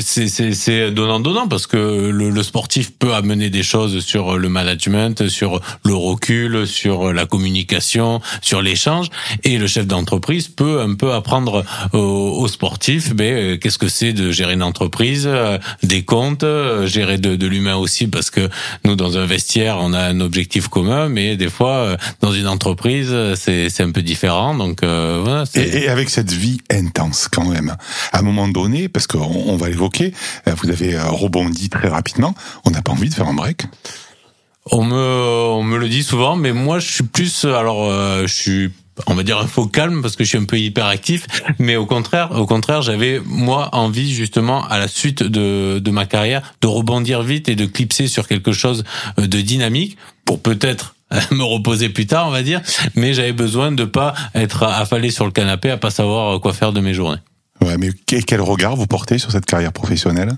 c'est 0.00 0.90
donnant 0.90 1.20
donnant 1.20 1.48
parce 1.48 1.66
que 1.66 2.10
le, 2.10 2.42
sportif 2.42 2.92
peut 2.98 3.14
amener 3.14 3.50
des 3.50 3.62
choses 3.62 4.04
sur 4.04 4.36
le 4.36 4.48
management, 4.48 5.28
sur 5.28 5.60
le 5.84 5.94
recul, 5.94 6.66
sur 6.66 7.12
la 7.12 7.26
communication, 7.26 8.20
sur 8.42 8.60
l'échange, 8.60 9.08
et 9.44 9.58
le 9.58 9.66
chef 9.66 9.86
d'entreprise 9.86 10.48
peut 10.48 10.80
un 10.80 10.94
peu 10.94 11.14
apprendre 11.14 11.64
aux, 11.92 12.48
sportifs, 12.48 13.14
ben 13.14 13.34
euh, 13.34 13.56
qu'est-ce 13.56 13.78
que 13.78 13.88
c'est 13.88 14.12
de 14.12 14.30
gérer 14.30 14.54
une 14.54 14.62
entreprise, 14.62 15.24
euh, 15.26 15.58
des 15.82 16.04
comptes, 16.04 16.27
euh, 16.42 16.86
gérer 16.86 17.18
de, 17.18 17.36
de 17.36 17.46
l'humain 17.46 17.76
aussi 17.76 18.06
parce 18.06 18.30
que 18.30 18.48
nous 18.84 18.96
dans 18.96 19.18
un 19.18 19.26
vestiaire 19.26 19.78
on 19.80 19.92
a 19.92 20.00
un 20.00 20.20
objectif 20.20 20.68
commun, 20.68 21.08
mais 21.08 21.36
des 21.36 21.48
fois 21.48 21.96
dans 22.20 22.32
une 22.32 22.48
entreprise 22.48 23.14
c'est 23.34 23.80
un 23.80 23.90
peu 23.90 24.02
différent. 24.02 24.54
Donc 24.54 24.82
voilà. 24.82 25.44
Et, 25.54 25.84
et, 25.84 25.88
avec 25.88 26.10
cette 26.10 26.32
vie 26.32 26.58
intense 26.70 27.28
quand 27.28 27.44
même, 27.44 27.76
à 28.12 28.18
un 28.18 28.22
moment 28.22 28.48
donné, 28.48 28.88
parce 28.88 29.06
qu'on 29.06 29.18
on 29.18 29.56
va 29.56 29.70
évoqué, 29.70 30.12
euh, 30.46 30.54
vous 30.62 30.70
avez 30.70 30.94
euh, 30.94 31.08
rebondi 31.08 31.68
très 31.68 31.88
rapidement. 31.88 32.34
On 32.64 32.70
n'a 32.70 32.82
pas 32.82 32.92
envie 32.92 33.08
de 33.08 33.14
faire 33.14 33.28
un 33.28 33.34
break 33.34 33.64
on 34.70 34.84
me, 34.84 34.94
on 34.94 35.62
me 35.62 35.78
le 35.78 35.88
dit 35.88 36.02
souvent, 36.02 36.36
mais 36.36 36.52
moi 36.52 36.78
je 36.78 36.92
suis 36.92 37.04
plus, 37.04 37.46
alors 37.46 37.88
euh, 37.90 38.26
je 38.26 38.34
suis 38.34 38.70
on 39.06 39.14
va 39.14 39.22
dire 39.22 39.38
un 39.38 39.46
faux 39.46 39.66
calme 39.66 40.02
parce 40.02 40.16
que 40.16 40.24
je 40.24 40.30
suis 40.30 40.38
un 40.38 40.44
peu 40.44 40.58
hyperactif 40.58 41.26
mais 41.58 41.76
au 41.76 41.86
contraire 41.86 42.32
au 42.32 42.46
contraire 42.46 42.82
j'avais 42.82 43.20
moi 43.24 43.68
envie 43.72 44.12
justement 44.12 44.66
à 44.66 44.78
la 44.78 44.88
suite 44.88 45.22
de, 45.22 45.78
de 45.78 45.90
ma 45.90 46.06
carrière 46.06 46.54
de 46.60 46.66
rebondir 46.66 47.22
vite 47.22 47.48
et 47.48 47.56
de 47.56 47.66
clipser 47.66 48.08
sur 48.08 48.26
quelque 48.26 48.52
chose 48.52 48.84
de 49.16 49.40
dynamique 49.40 49.96
pour 50.24 50.40
peut-être 50.40 50.94
me 51.30 51.42
reposer 51.42 51.88
plus 51.88 52.06
tard 52.06 52.28
on 52.28 52.30
va 52.30 52.42
dire 52.42 52.60
mais 52.94 53.14
j'avais 53.14 53.32
besoin 53.32 53.72
de 53.72 53.84
pas 53.84 54.14
être 54.34 54.64
affalé 54.64 55.10
sur 55.10 55.24
le 55.24 55.30
canapé 55.30 55.70
à 55.70 55.76
pas 55.76 55.90
savoir 55.90 56.40
quoi 56.40 56.52
faire 56.52 56.72
de 56.72 56.80
mes 56.80 56.94
journées. 56.94 57.20
Ouais, 57.60 57.76
mais 57.76 57.90
quel 58.06 58.40
regard 58.40 58.76
vous 58.76 58.86
portez 58.86 59.18
sur 59.18 59.32
cette 59.32 59.46
carrière 59.46 59.72
professionnelle? 59.72 60.32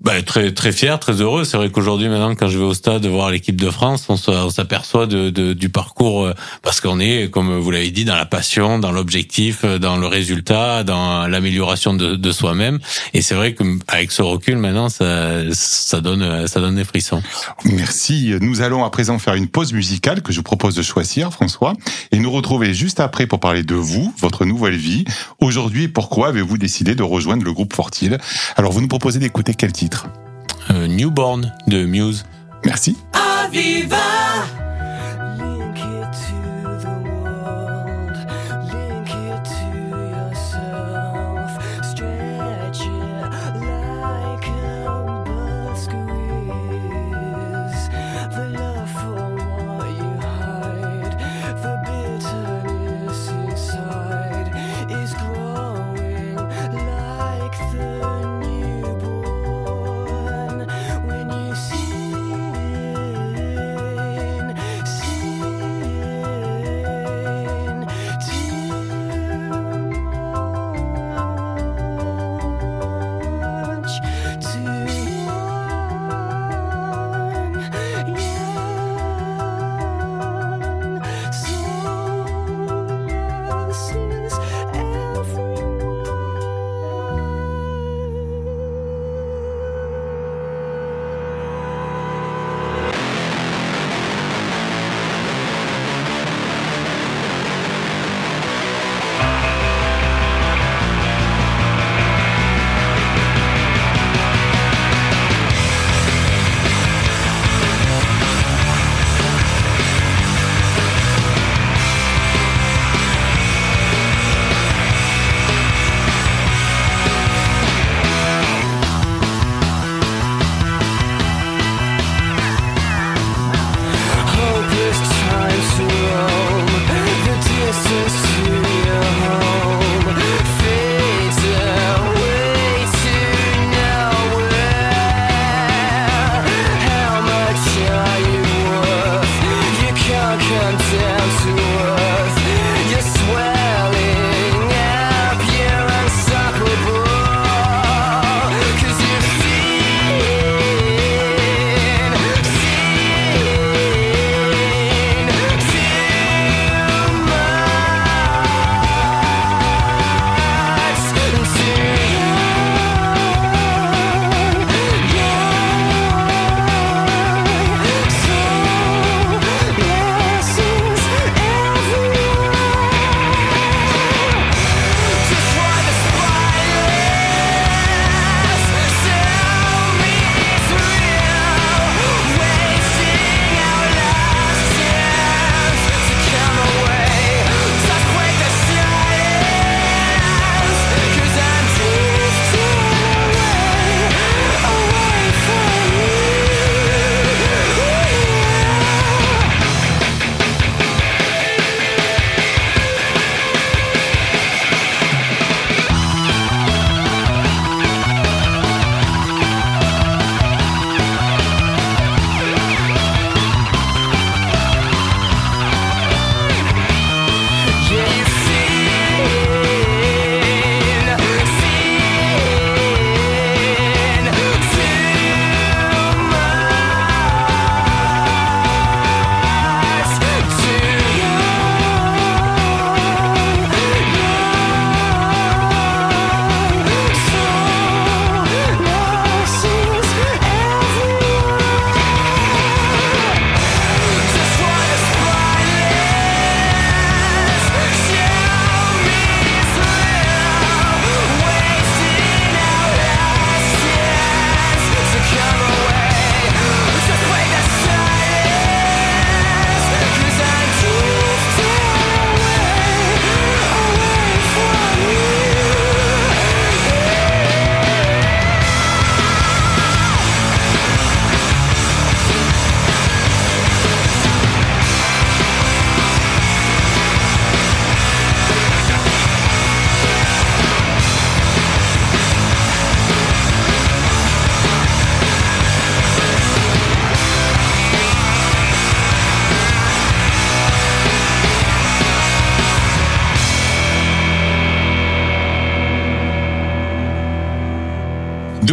Bah, 0.00 0.22
très 0.22 0.52
très 0.52 0.70
fier, 0.70 0.98
très 1.00 1.20
heureux. 1.20 1.42
C'est 1.42 1.56
vrai 1.56 1.70
qu'aujourd'hui, 1.70 2.08
maintenant, 2.08 2.34
quand 2.36 2.48
je 2.48 2.58
vais 2.58 2.64
au 2.64 2.74
stade 2.74 3.04
voir 3.06 3.30
l'équipe 3.30 3.60
de 3.60 3.68
France, 3.68 4.06
on 4.08 4.16
s'aperçoit 4.50 5.06
de, 5.06 5.30
de, 5.30 5.54
du 5.54 5.70
parcours 5.70 6.26
euh, 6.26 6.34
parce 6.62 6.80
qu'on 6.80 7.00
est, 7.00 7.30
comme 7.30 7.58
vous 7.58 7.70
l'avez 7.72 7.90
dit, 7.90 8.04
dans 8.04 8.14
la 8.14 8.26
passion, 8.26 8.78
dans 8.78 8.92
l'objectif, 8.92 9.62
euh, 9.64 9.78
dans 9.78 9.96
le 9.96 10.06
résultat, 10.06 10.84
dans 10.84 11.26
l'amélioration 11.26 11.94
de, 11.94 12.14
de 12.14 12.32
soi-même. 12.32 12.78
Et 13.12 13.22
c'est 13.22 13.34
vrai 13.34 13.54
qu'avec 13.54 14.12
ce 14.12 14.22
recul, 14.22 14.56
maintenant, 14.58 14.88
ça, 14.88 15.52
ça 15.52 16.00
donne 16.00 16.46
ça 16.46 16.60
donne 16.60 16.76
des 16.76 16.84
frissons. 16.84 17.22
Merci. 17.64 18.34
Nous 18.40 18.60
allons 18.60 18.84
à 18.84 18.90
présent 18.90 19.18
faire 19.18 19.34
une 19.34 19.48
pause 19.48 19.72
musicale 19.72 20.22
que 20.22 20.32
je 20.32 20.38
vous 20.38 20.44
propose 20.44 20.76
de 20.76 20.82
choisir, 20.82 21.32
François, 21.32 21.72
et 22.12 22.18
nous 22.18 22.30
retrouver 22.30 22.72
juste 22.72 23.00
après 23.00 23.26
pour 23.26 23.40
parler 23.40 23.64
de 23.64 23.74
vous, 23.74 24.14
votre 24.18 24.44
nouvelle 24.44 24.76
vie. 24.76 25.04
Aujourd'hui, 25.40 25.88
pourquoi 25.88 26.28
avez-vous 26.28 26.56
décidé 26.56 26.94
de 26.94 27.02
rejoindre 27.02 27.44
le 27.44 27.52
groupe 27.52 27.74
Fortil 27.74 28.16
Alors, 28.56 28.70
vous 28.70 28.80
nous 28.80 28.88
proposez 28.88 29.18
d'écouter 29.18 29.54
quel 29.54 29.72
titre? 29.72 29.87
Euh, 30.70 30.86
Newborn 30.86 31.52
de 31.66 31.84
Muse. 31.84 32.24
Merci. 32.64 32.96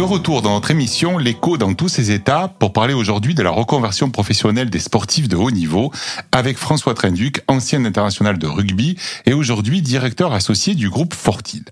Retour 0.02 0.42
dans 0.42 0.52
notre 0.52 0.70
émission 0.70 1.16
L'écho 1.16 1.56
dans 1.56 1.72
tous 1.72 1.88
ses 1.88 2.10
états 2.10 2.48
pour 2.48 2.74
parler 2.74 2.92
aujourd'hui 2.92 3.34
de 3.34 3.42
la 3.42 3.48
reconversion 3.50 4.10
professionnelle 4.10 4.68
des 4.68 4.78
sportifs 4.78 5.26
de 5.26 5.36
haut 5.36 5.50
niveau 5.50 5.90
avec 6.32 6.58
François 6.58 6.92
Trenduc, 6.92 7.40
ancien 7.48 7.82
international 7.84 8.38
de 8.38 8.46
rugby 8.46 8.98
et 9.24 9.32
aujourd'hui 9.32 9.80
directeur 9.80 10.34
associé 10.34 10.74
du 10.74 10.90
groupe 10.90 11.14
Fortil. 11.14 11.64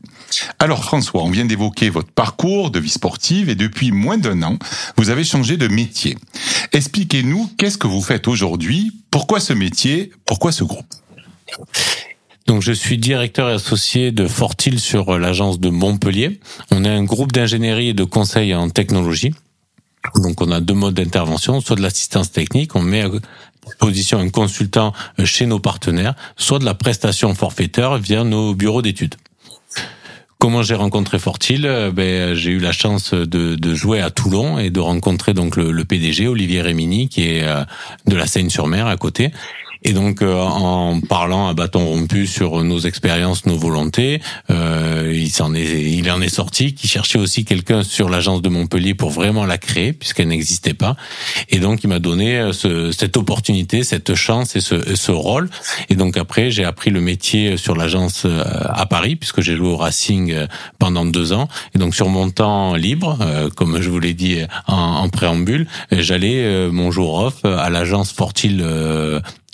Alors 0.58 0.84
François, 0.84 1.22
on 1.22 1.30
vient 1.30 1.44
d'évoquer 1.44 1.90
votre 1.90 2.10
parcours 2.10 2.70
de 2.70 2.80
vie 2.80 2.88
sportive 2.88 3.50
et 3.50 3.56
depuis 3.56 3.92
moins 3.92 4.16
d'un 4.16 4.42
an, 4.42 4.58
vous 4.96 5.10
avez 5.10 5.24
changé 5.24 5.58
de 5.58 5.68
métier. 5.68 6.16
Expliquez-nous 6.72 7.50
qu'est-ce 7.58 7.76
que 7.76 7.86
vous 7.86 8.00
faites 8.00 8.26
aujourd'hui, 8.26 8.92
pourquoi 9.10 9.38
ce 9.38 9.52
métier, 9.52 10.12
pourquoi 10.24 10.50
ce 10.50 10.64
groupe? 10.64 10.86
Donc 12.46 12.62
je 12.62 12.72
suis 12.72 12.98
directeur 12.98 13.48
et 13.48 13.54
associé 13.54 14.12
de 14.12 14.26
Fortil 14.26 14.78
sur 14.78 15.18
l'agence 15.18 15.58
de 15.60 15.70
Montpellier. 15.70 16.40
On 16.70 16.84
est 16.84 16.90
un 16.90 17.04
groupe 17.04 17.32
d'ingénierie 17.32 17.88
et 17.88 17.94
de 17.94 18.04
conseil 18.04 18.54
en 18.54 18.68
technologie. 18.68 19.32
Donc 20.16 20.42
on 20.42 20.50
a 20.50 20.60
deux 20.60 20.74
modes 20.74 20.94
d'intervention, 20.94 21.60
soit 21.60 21.76
de 21.76 21.82
l'assistance 21.82 22.30
technique, 22.30 22.76
on 22.76 22.82
met 22.82 23.00
à 23.00 23.10
disposition 23.66 24.18
un 24.18 24.28
consultant 24.28 24.92
chez 25.24 25.46
nos 25.46 25.58
partenaires, 25.58 26.14
soit 26.36 26.58
de 26.58 26.66
la 26.66 26.74
prestation 26.74 27.34
forfaitaire 27.34 27.96
via 27.96 28.24
nos 28.24 28.54
bureaux 28.54 28.82
d'études. 28.82 29.14
Comment 30.38 30.62
j'ai 30.62 30.74
rencontré 30.74 31.18
Fortil? 31.18 31.62
Ben, 31.94 32.34
J'ai 32.34 32.50
eu 32.50 32.58
la 32.58 32.72
chance 32.72 33.14
de, 33.14 33.74
jouer 33.74 34.02
à 34.02 34.10
Toulon 34.10 34.58
et 34.58 34.68
de 34.68 34.80
rencontrer 34.80 35.32
donc 35.32 35.56
le, 35.56 35.72
le 35.72 35.84
PDG 35.86 36.28
Olivier 36.28 36.60
Rémini 36.60 37.08
qui 37.08 37.22
est 37.22 37.44
euh, 37.44 37.64
de 38.06 38.14
la 38.14 38.26
Seine-sur-Mer 38.26 38.86
à 38.86 38.98
côté 38.98 39.32
et 39.86 39.92
donc, 39.92 40.22
euh, 40.22 40.40
en 40.40 41.00
parlant 41.00 41.48
à 41.48 41.52
bâton 41.52 41.84
rompu 41.84 42.26
sur 42.26 42.64
nos 42.64 42.78
expériences, 42.78 43.44
nos 43.44 43.58
volontés, 43.58 44.22
euh, 44.50 45.12
il 45.14 45.30
s'en 45.30 45.54
est, 45.54 45.62
il 45.62 46.10
en 46.10 46.22
est 46.22 46.30
sorti, 46.30 46.72
qui 46.72 46.88
cherchait 46.88 47.18
aussi 47.18 47.44
quelqu'un 47.44 47.82
sur 47.82 48.08
l'agence 48.08 48.40
de 48.40 48.48
Montpellier 48.48 48.94
pour 48.94 49.10
vraiment 49.10 49.44
la 49.44 49.58
créer, 49.58 49.92
puisqu'elle 49.92 50.28
n'existait 50.28 50.72
pas. 50.72 50.96
Et 51.50 51.58
donc, 51.58 51.84
il 51.84 51.88
m'a 51.88 51.98
donné 51.98 52.38
euh, 52.38 52.52
ce, 52.54 52.92
cette 52.92 53.18
opportunité, 53.18 53.84
cette 53.84 54.14
chance 54.14 54.56
et 54.56 54.60
ce, 54.60 54.96
ce 54.96 55.12
rôle. 55.12 55.50
Et 55.90 55.96
donc 55.96 56.16
après, 56.16 56.50
j'ai 56.50 56.64
appris 56.64 56.88
le 56.90 57.02
métier 57.02 57.58
sur 57.58 57.76
l'agence 57.76 58.26
à 58.26 58.86
Paris, 58.86 59.16
puisque 59.16 59.42
j'ai 59.42 59.54
joué 59.54 59.68
au 59.68 59.76
Racing 59.76 60.34
pendant 60.78 61.04
deux 61.04 61.34
ans. 61.34 61.48
Et 61.74 61.78
donc, 61.78 61.94
sur 61.94 62.08
mon 62.08 62.30
temps 62.30 62.74
libre, 62.74 63.18
comme 63.54 63.82
je 63.82 63.90
vous 63.90 64.00
l'ai 64.00 64.14
dit 64.14 64.38
en, 64.66 64.74
en 64.76 65.08
préambule, 65.10 65.66
j'allais 65.92 66.68
mon 66.70 66.90
jour 66.90 67.14
off 67.14 67.44
à 67.44 67.68
l'agence 67.68 68.12
Fortil 68.12 68.64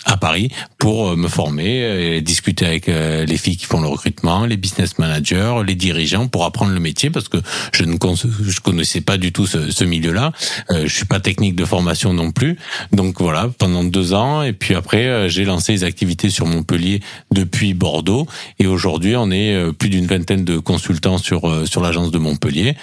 à 0.05 0.17
Paris 0.17 0.51
pour 0.79 1.11
euh, 1.11 1.17
me 1.17 1.29
former 1.29 2.17
et 2.17 2.21
discuter 2.21 2.67
avec 2.67 2.89
euh, 2.89 3.25
les 3.25 3.37
filles 3.37 3.57
qui 3.57 3.67
font 3.67 3.81
le 3.81 3.89
recrutement, 3.89 4.47
les 4.47 4.57
business 4.57 4.99
managers, 4.99 5.57
les 5.67 5.75
dirigeants 5.75 6.29
pour 6.29 6.45
apprendre 6.45 6.73
le 6.73 6.81
métier 6.81 7.11
parce 7.11 7.29
que 7.29 7.39
je 7.73 7.85
ne 7.85 7.97
connaissais 7.97 9.01
pas 9.01 9.19
du 9.19 9.33
tout 9.33 9.47
ce, 9.47 9.71
ce 9.71 9.85
milieu-là. 9.85 10.33
Euh, 10.71 10.87
je 10.87 10.95
suis 10.95 11.05
pas 11.05 11.21
technique 11.21 11.57
de 11.57 11.65
formation 11.65 12.13
non 12.13 12.31
plus. 12.31 12.57
Donc 12.93 13.21
voilà, 13.21 13.51
pendant 13.59 13.85
deux 13.85 14.15
ans 14.15 14.43
et 14.43 14.53
puis 14.53 14.75
après 14.75 15.07
euh, 15.07 15.29
j'ai 15.29 15.45
lancé 15.45 15.73
les 15.73 15.85
activités 15.85 16.31
sur 16.31 16.47
Montpellier 16.47 17.01
depuis 17.31 17.75
Bordeaux 17.75 18.27
et 18.59 18.67
aujourd'hui 18.67 19.17
on 19.17 19.31
est 19.31 19.73
plus 19.73 19.89
d'une 19.89 20.07
vingtaine 20.07 20.45
de 20.45 20.59
consultants 20.59 21.19
sur 21.19 21.69
sur 21.69 21.83
l'agence 21.83 22.11
de 22.11 22.19
Montpellier. 22.19 22.77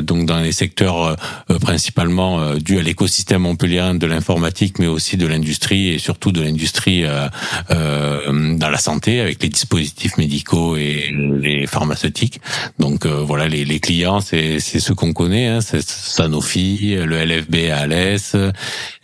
donc 0.00 0.26
dans 0.26 0.38
les 0.40 0.52
secteurs 0.52 1.16
principalement 1.60 2.54
dus 2.56 2.78
à 2.78 2.82
l'écosystème 2.82 3.42
montpellierin 3.42 3.94
de 3.94 4.06
l'informatique 4.06 4.78
mais 4.78 4.86
aussi 4.86 5.16
de 5.16 5.26
l'industrie 5.26 5.88
et 5.88 5.98
surtout 5.98 6.32
de 6.32 6.42
l'industrie 6.44 7.04
euh, 7.04 7.28
euh, 7.70 8.56
dans 8.56 8.70
la 8.70 8.78
santé 8.78 9.20
avec 9.20 9.42
les 9.42 9.48
dispositifs 9.48 10.16
médicaux 10.16 10.76
et 10.76 11.10
les 11.12 11.66
pharmaceutiques. 11.66 12.40
Donc 12.78 13.06
euh, 13.06 13.22
voilà, 13.22 13.48
les, 13.48 13.64
les 13.64 13.80
clients, 13.80 14.20
c'est 14.20 14.60
ceux 14.60 14.94
qu'on 14.94 15.12
connaît, 15.12 15.46
hein, 15.46 15.60
c'est 15.60 15.82
Sanofi, 15.82 16.96
le 16.96 17.24
LFB 17.24 17.70
ALS, 17.72 18.36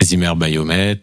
Zimmer 0.02 0.32
Biomet. 0.36 1.00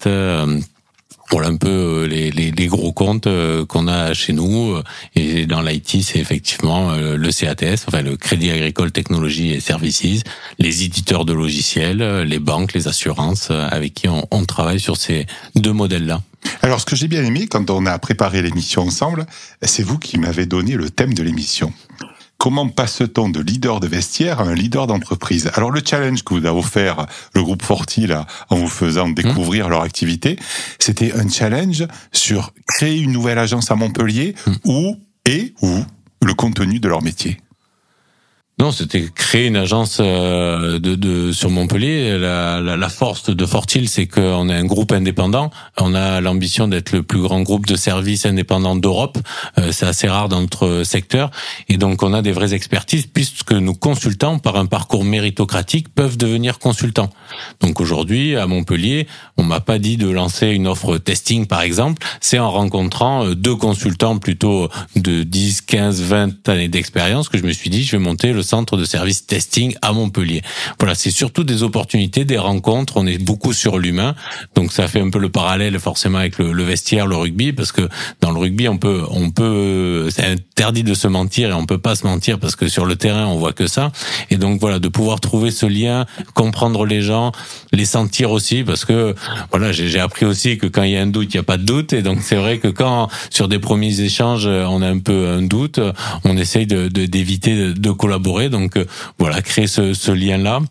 Voilà 1.29 1.49
un 1.49 1.57
peu 1.57 1.67
euh, 1.67 2.07
les, 2.07 2.31
les, 2.31 2.51
les 2.51 2.67
gros 2.67 2.93
comptes 2.93 3.27
euh, 3.27 3.65
qu'on 3.65 3.87
a 3.87 4.13
chez 4.13 4.33
nous. 4.33 4.75
Et 5.15 5.45
dans 5.45 5.61
l'IT, 5.61 6.01
c'est 6.01 6.19
effectivement 6.19 6.91
euh, 6.91 7.17
le 7.17 7.31
CATS, 7.31 7.85
enfin 7.87 8.01
le 8.01 8.15
Crédit 8.15 8.49
Agricole 8.49 8.91
Technologie 8.91 9.51
et 9.51 9.59
Services, 9.59 10.23
les 10.57 10.83
éditeurs 10.83 11.25
de 11.25 11.33
logiciels, 11.33 12.21
les 12.21 12.39
banques, 12.39 12.73
les 12.73 12.87
assurances, 12.87 13.51
avec 13.51 13.93
qui 13.93 14.07
on, 14.07 14.25
on 14.31 14.45
travaille 14.45 14.79
sur 14.79 14.95
ces 14.97 15.25
deux 15.55 15.73
modèles-là. 15.73 16.21
Alors, 16.61 16.79
ce 16.79 16.85
que 16.85 16.95
j'ai 16.95 17.07
bien 17.07 17.23
aimé 17.23 17.47
quand 17.47 17.69
on 17.69 17.85
a 17.85 17.97
préparé 17.99 18.41
l'émission 18.41 18.83
ensemble, 18.83 19.25
c'est 19.61 19.83
vous 19.83 19.97
qui 19.97 20.17
m'avez 20.17 20.45
donné 20.45 20.75
le 20.75 20.89
thème 20.89 21.13
de 21.13 21.23
l'émission. 21.23 21.73
Comment 22.37 22.69
passe-t-on 22.69 23.29
de 23.29 23.39
leader 23.39 23.79
de 23.79 23.87
vestiaire 23.87 24.41
à 24.41 24.43
un 24.43 24.53
leader 24.53 24.85
d'entreprise? 24.87 25.49
Alors 25.55 25.71
le 25.71 25.81
challenge 25.83 26.23
que 26.23 26.35
vous 26.35 26.45
a 26.45 26.53
offert 26.53 27.07
le 27.33 27.43
groupe 27.43 27.63
Forti 27.63 28.07
en 28.49 28.55
vous 28.55 28.67
faisant 28.67 29.09
découvrir 29.09 29.69
leur 29.69 29.81
activité, 29.81 30.37
c'était 30.79 31.13
un 31.13 31.27
challenge 31.27 31.85
sur 32.11 32.53
créer 32.67 32.99
une 32.99 33.11
nouvelle 33.11 33.39
agence 33.39 33.71
à 33.71 33.75
Montpellier 33.75 34.35
mmh. 34.45 34.51
ou 34.65 34.95
et 35.25 35.53
ou 35.61 35.83
le 36.23 36.33
contenu 36.33 36.79
de 36.79 36.87
leur 36.87 37.01
métier. 37.01 37.37
Non, 38.59 38.71
c'était 38.71 39.05
créer 39.13 39.45
une 39.45 39.55
agence 39.55 39.99
euh, 40.01 40.79
de, 40.79 40.95
de 40.95 41.31
sur 41.31 41.51
Montpellier. 41.51 42.17
La, 42.17 42.59
la, 42.59 42.75
la 42.75 42.89
force 42.89 43.29
de 43.29 43.45
Fortil, 43.45 43.87
c'est 43.87 44.07
qu'on 44.07 44.49
est 44.49 44.55
un 44.55 44.65
groupe 44.65 44.93
indépendant. 44.93 45.51
On 45.79 45.93
a 45.93 46.21
l'ambition 46.21 46.67
d'être 46.67 46.91
le 46.91 47.03
plus 47.03 47.21
grand 47.21 47.43
groupe 47.43 47.67
de 47.67 47.75
services 47.75 48.25
indépendants 48.25 48.75
d'Europe. 48.75 49.19
Euh, 49.59 49.71
c'est 49.71 49.85
assez 49.85 50.07
rare 50.07 50.27
dans 50.27 50.41
notre 50.41 50.81
secteur, 50.83 51.29
et 51.69 51.77
donc 51.77 52.01
on 52.01 52.13
a 52.15 52.23
des 52.23 52.31
vraies 52.31 52.55
expertises 52.55 53.05
puisque 53.05 53.51
nos 53.51 53.75
consultants, 53.75 54.39
par 54.39 54.55
un 54.55 54.65
parcours 54.65 55.03
méritocratique, 55.03 55.93
peuvent 55.93 56.17
devenir 56.17 56.57
consultants. 56.57 57.11
Donc 57.59 57.79
aujourd'hui, 57.79 58.37
à 58.37 58.47
Montpellier, 58.47 59.05
on 59.37 59.43
m'a 59.43 59.59
pas 59.59 59.77
dit 59.77 59.97
de 59.97 60.09
lancer 60.09 60.47
une 60.47 60.65
offre 60.65 60.97
testing, 60.97 61.45
par 61.45 61.61
exemple. 61.61 62.01
C'est 62.21 62.39
en 62.39 62.49
rencontrant 62.49 63.23
euh, 63.23 63.35
deux 63.35 63.55
consultants 63.55 64.17
plutôt 64.17 64.67
de 64.95 65.21
10, 65.21 65.61
15, 65.61 66.01
20 66.01 66.49
années 66.49 66.69
d'expérience 66.69 67.29
que 67.29 67.37
je 67.37 67.43
me 67.43 67.51
suis 67.51 67.69
dit, 67.69 67.83
je 67.83 67.91
vais 67.91 68.01
monter 68.03 68.33
le 68.33 68.46
centre 68.47 68.77
de 68.77 68.85
service 68.85 69.25
testing 69.25 69.75
à 69.81 69.93
Montpellier. 69.93 70.41
Voilà, 70.79 70.95
c'est 70.95 71.11
surtout 71.11 71.43
des 71.43 71.63
opportunités, 71.63 72.25
des 72.25 72.37
rencontres. 72.37 72.93
On 72.97 73.05
est 73.05 73.23
beaucoup 73.23 73.53
sur 73.53 73.77
l'humain, 73.77 74.15
donc 74.55 74.71
ça 74.71 74.87
fait 74.87 75.01
un 75.01 75.09
peu 75.09 75.19
le 75.19 75.29
parallèle 75.29 75.79
forcément 75.79 76.17
avec 76.17 76.37
le, 76.39 76.63
vestiaire, 76.63 77.07
le 77.07 77.15
rugby, 77.15 77.53
parce 77.53 77.71
que 77.71 77.87
dans 78.21 78.31
le 78.31 78.39
rugby, 78.39 78.67
on 78.67 78.77
peut, 78.77 79.03
on 79.09 79.29
peut, 79.29 80.09
c'est 80.09 80.37
interdit 80.57 80.81
de 80.81 80.95
se 80.95 81.07
mentir 81.07 81.51
et 81.51 81.53
on 81.53 81.67
peut 81.67 81.77
pas 81.77 81.95
se 81.95 82.03
mentir 82.07 82.39
parce 82.39 82.55
que 82.55 82.67
sur 82.67 82.87
le 82.87 82.95
terrain, 82.95 83.27
on 83.27 83.37
voit 83.37 83.53
que 83.53 83.67
ça. 83.67 83.91
Et 84.31 84.37
donc 84.37 84.59
voilà, 84.59 84.79
de 84.79 84.87
pouvoir 84.87 85.19
trouver 85.19 85.51
ce 85.51 85.67
lien, 85.67 86.07
comprendre 86.33 86.83
les 86.83 87.03
gens, 87.03 87.31
les 87.71 87.85
sentir 87.85 88.31
aussi, 88.31 88.63
parce 88.63 88.83
que 88.83 89.13
voilà, 89.51 89.71
j'ai 89.71 89.99
appris 89.99 90.25
aussi 90.25 90.57
que 90.57 90.65
quand 90.65 90.81
il 90.81 90.93
y 90.93 90.97
a 90.97 91.01
un 91.01 91.07
doute, 91.07 91.31
il 91.31 91.37
n'y 91.37 91.41
a 91.41 91.43
pas 91.43 91.57
de 91.57 91.63
doute. 91.63 91.93
Et 91.93 92.01
donc 92.01 92.23
c'est 92.23 92.37
vrai 92.37 92.57
que 92.57 92.69
quand 92.69 93.07
sur 93.29 93.47
des 93.47 93.59
premiers 93.59 94.01
échanges, 94.01 94.47
on 94.47 94.81
a 94.81 94.87
un 94.87 94.97
peu 94.97 95.27
un 95.27 95.43
doute, 95.43 95.79
on 96.23 96.35
essaye 96.35 96.65
de 96.65 96.87
d'éviter 96.87 97.73
de 97.73 97.91
collaborer 97.91 98.49
donc 98.49 98.79
voilà, 99.19 99.43
créer 99.43 99.67
ce, 99.67 99.93
ce 99.93 100.11
lien-là 100.11 100.61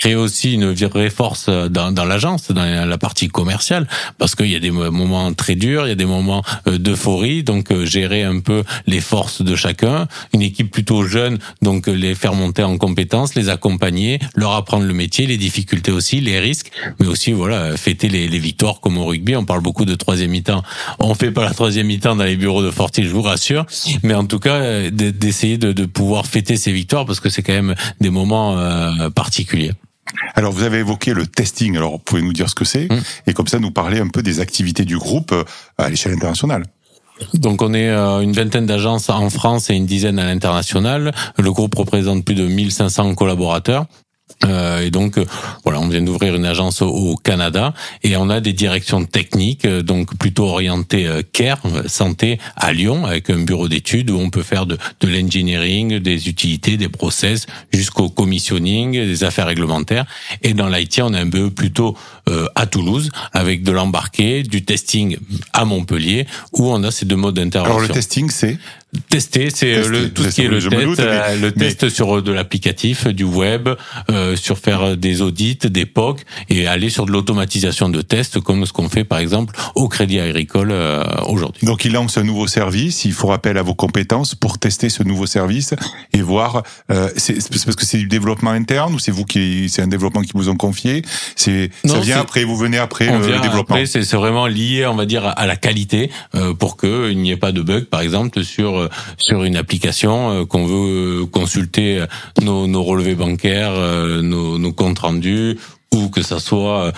créer 0.00 0.14
aussi 0.14 0.54
une 0.54 0.72
vraie 0.72 1.10
force 1.10 1.48
dans, 1.48 1.90
dans 1.92 2.04
l'agence, 2.04 2.50
dans 2.50 2.86
la 2.86 2.98
partie 2.98 3.28
commerciale, 3.28 3.88
parce 4.18 4.34
qu'il 4.34 4.50
y 4.50 4.54
a 4.54 4.60
des 4.60 4.70
moments 4.70 5.32
très 5.32 5.54
durs, 5.54 5.86
il 5.86 5.88
y 5.88 5.92
a 5.92 5.96
des 5.96 6.04
moments 6.06 6.42
euh, 6.66 6.78
d'euphorie, 6.78 7.42
donc 7.42 7.70
euh, 7.70 7.84
gérer 7.86 8.22
un 8.22 8.40
peu 8.40 8.62
les 8.86 9.00
forces 9.00 9.42
de 9.42 9.56
chacun, 9.56 10.06
une 10.32 10.42
équipe 10.42 10.70
plutôt 10.70 11.04
jeune, 11.04 11.38
donc 11.62 11.86
les 11.86 12.14
faire 12.14 12.34
monter 12.34 12.62
en 12.62 12.76
compétences, 12.78 13.34
les 13.34 13.48
accompagner, 13.48 14.18
leur 14.34 14.52
apprendre 14.52 14.84
le 14.84 14.94
métier, 14.94 15.26
les 15.26 15.38
difficultés 15.38 15.92
aussi, 15.92 16.20
les 16.20 16.38
risques, 16.38 16.70
mais 17.00 17.06
aussi 17.06 17.32
voilà 17.32 17.76
fêter 17.76 18.08
les, 18.08 18.28
les 18.28 18.38
victoires 18.38 18.80
comme 18.80 18.98
au 18.98 19.04
rugby. 19.04 19.34
On 19.36 19.44
parle 19.44 19.60
beaucoup 19.60 19.84
de 19.84 19.94
troisième 19.94 20.30
mi-temps, 20.30 20.62
on 20.98 21.14
fait 21.14 21.30
pas 21.30 21.44
la 21.44 21.54
troisième 21.54 21.86
mi-temps 21.86 22.16
dans 22.16 22.24
les 22.24 22.36
bureaux 22.36 22.62
de 22.62 22.70
Forti, 22.70 23.04
je 23.04 23.10
vous 23.10 23.22
rassure, 23.22 23.66
mais 24.02 24.14
en 24.14 24.26
tout 24.26 24.38
cas 24.38 24.56
euh, 24.56 24.90
d'essayer 24.90 25.58
de, 25.58 25.72
de 25.72 25.86
pouvoir 25.86 26.26
fêter 26.26 26.56
ces 26.56 26.72
victoires 26.72 27.06
parce 27.06 27.20
que 27.20 27.28
c'est 27.28 27.42
quand 27.42 27.52
même 27.52 27.74
des 28.00 28.10
moments 28.10 28.56
particuliers. 29.14 29.72
Alors 30.34 30.52
vous 30.52 30.62
avez 30.62 30.78
évoqué 30.78 31.14
le 31.14 31.26
testing, 31.26 31.76
alors 31.76 31.92
vous 31.92 31.98
pouvez 31.98 32.22
nous 32.22 32.32
dire 32.32 32.48
ce 32.48 32.54
que 32.54 32.64
c'est 32.64 32.90
mmh. 32.90 33.02
et 33.26 33.32
comme 33.32 33.46
ça 33.46 33.58
nous 33.58 33.70
parler 33.70 34.00
un 34.00 34.08
peu 34.08 34.22
des 34.22 34.40
activités 34.40 34.84
du 34.84 34.98
groupe 34.98 35.32
euh, 35.32 35.44
à 35.78 35.88
l'échelle 35.88 36.12
internationale. 36.12 36.64
Donc 37.34 37.62
on 37.62 37.72
est 37.72 37.88
euh, 37.88 38.20
une 38.20 38.32
vingtaine 38.32 38.66
d'agences 38.66 39.08
en 39.08 39.30
France 39.30 39.70
et 39.70 39.74
une 39.74 39.86
dizaine 39.86 40.18
à 40.18 40.26
l'international. 40.26 41.14
Le 41.38 41.52
groupe 41.52 41.74
représente 41.74 42.24
plus 42.24 42.34
de 42.34 42.46
1500 42.46 43.14
collaborateurs. 43.14 43.86
Euh, 44.44 44.82
et 44.82 44.90
donc 44.90 45.18
euh, 45.18 45.24
voilà, 45.64 45.80
on 45.80 45.88
vient 45.88 46.02
d'ouvrir 46.02 46.34
une 46.34 46.44
agence 46.44 46.82
au, 46.82 47.16
Canada 47.16 47.72
et 48.02 48.16
on 48.16 48.28
a 48.28 48.40
des 48.40 48.52
directions 48.52 49.04
techniques, 49.04 49.64
euh, 49.64 49.82
donc 49.82 50.16
plutôt 50.18 50.44
orientées 50.44 51.08
care, 51.32 51.60
santé 51.86 52.38
à 52.56 52.72
Lyon, 52.72 53.06
avec 53.06 53.30
un 53.30 53.38
bureau 53.38 53.68
d'études 53.68 54.10
où 54.10 54.18
on 54.18 54.30
peut 54.30 54.42
faire 54.42 54.66
de, 54.66 54.76
de 55.00 55.08
l'engineering, 55.08 55.98
des 55.98 56.28
utilités, 56.28 56.76
des 56.76 56.88
process, 56.88 57.46
jusqu'au 57.72 58.10
commissioning, 58.10 58.92
des 58.92 59.24
affaires 59.24 59.46
réglementaires. 59.46 60.04
Et 60.42 60.54
dans 60.54 60.68
l'IT, 60.68 61.00
on 61.02 61.14
a 61.14 61.20
un 61.20 61.26
BE 61.26 61.48
plutôt 61.48 61.96
à 62.56 62.66
Toulouse, 62.66 63.10
avec 63.32 63.62
de 63.62 63.70
l'embarqué, 63.70 64.42
du 64.42 64.64
testing 64.64 65.16
à 65.52 65.64
Montpellier, 65.64 66.26
où 66.52 66.72
on 66.72 66.82
a 66.82 66.90
ces 66.90 67.06
deux 67.06 67.14
modes 67.14 67.36
d'intervention. 67.36 67.76
Alors 67.76 67.88
le 67.88 67.94
testing, 67.94 68.30
c'est? 68.30 68.58
Tester, 69.08 69.50
c'est 69.50 69.88
le 69.88 70.10
tout 70.10 70.24
ce 70.24 70.34
qui 70.34 70.42
est 70.42 70.48
le 70.48 70.60
test, 70.60 71.00
euh, 71.00 71.40
le 71.40 71.52
test 71.52 71.88
sur 71.88 72.22
de 72.22 72.32
l'applicatif, 72.32 73.06
du 73.06 73.24
web, 73.24 73.68
euh, 74.10 74.36
sur 74.36 74.58
faire 74.58 74.96
des 74.96 75.22
audits, 75.22 75.58
des 75.64 75.86
POC 75.86 76.22
et 76.48 76.66
aller 76.66 76.90
sur 76.90 77.06
de 77.06 77.12
l'automatisation 77.12 77.88
de 77.88 78.02
tests 78.02 78.40
comme 78.40 78.66
ce 78.66 78.72
qu'on 78.72 78.88
fait 78.88 79.04
par 79.04 79.18
exemple 79.18 79.54
au 79.74 79.88
Crédit 79.88 80.20
Agricole 80.20 80.70
euh, 80.70 81.04
aujourd'hui. 81.28 81.66
Donc 81.66 81.84
il 81.84 81.92
lance 81.92 82.18
un 82.18 82.22
nouveau 82.22 82.46
service, 82.46 83.04
il 83.04 83.12
faut 83.12 83.32
appel 83.32 83.58
à 83.58 83.62
vos 83.62 83.74
compétences 83.74 84.34
pour 84.34 84.58
tester 84.58 84.88
ce 84.88 85.02
nouveau 85.02 85.26
service 85.26 85.74
et 86.12 86.22
voir. 86.22 86.62
Euh, 86.90 87.08
c'est 87.16 87.34
parce 87.34 87.76
que 87.76 87.86
c'est 87.86 87.98
du 87.98 88.08
développement 88.08 88.50
interne 88.50 88.94
ou 88.94 88.98
c'est 88.98 89.12
vous 89.12 89.24
qui 89.24 89.68
c'est 89.68 89.82
un 89.82 89.88
développement 89.88 90.22
qui 90.22 90.32
vous 90.34 90.48
ont 90.48 90.56
confié? 90.56 91.02
C'est 91.34 91.70
ça 91.84 92.00
vient 92.00 92.20
après, 92.20 92.44
vous 92.44 92.56
venez 92.56 92.78
après 92.78 93.06
le 93.06 93.40
développement. 93.40 93.76
C'est 93.86 94.12
vraiment 94.14 94.46
lié, 94.46 94.86
on 94.86 94.94
va 94.94 95.06
dire, 95.06 95.32
à 95.36 95.46
la 95.46 95.56
qualité 95.56 96.10
euh, 96.34 96.54
pour 96.54 96.76
que 96.76 97.10
il 97.10 97.18
n'y 97.18 97.30
ait 97.30 97.36
pas 97.36 97.52
de 97.52 97.62
bug, 97.62 97.84
par 97.84 98.00
exemple, 98.00 98.44
sur 98.44 98.85
euh, 98.86 99.14
sur 99.18 99.44
une 99.44 99.56
application 99.56 100.30
euh, 100.30 100.44
qu'on 100.44 100.66
veut 100.66 101.26
consulter 101.26 102.04
nos, 102.42 102.66
nos 102.66 102.82
relevés 102.82 103.14
bancaires, 103.14 103.72
nos, 104.22 104.58
nos 104.58 104.72
comptes 104.72 105.00
rendus 105.00 105.58
ou 105.94 106.08
que 106.08 106.22
ça 106.22 106.40
soit 106.40 106.92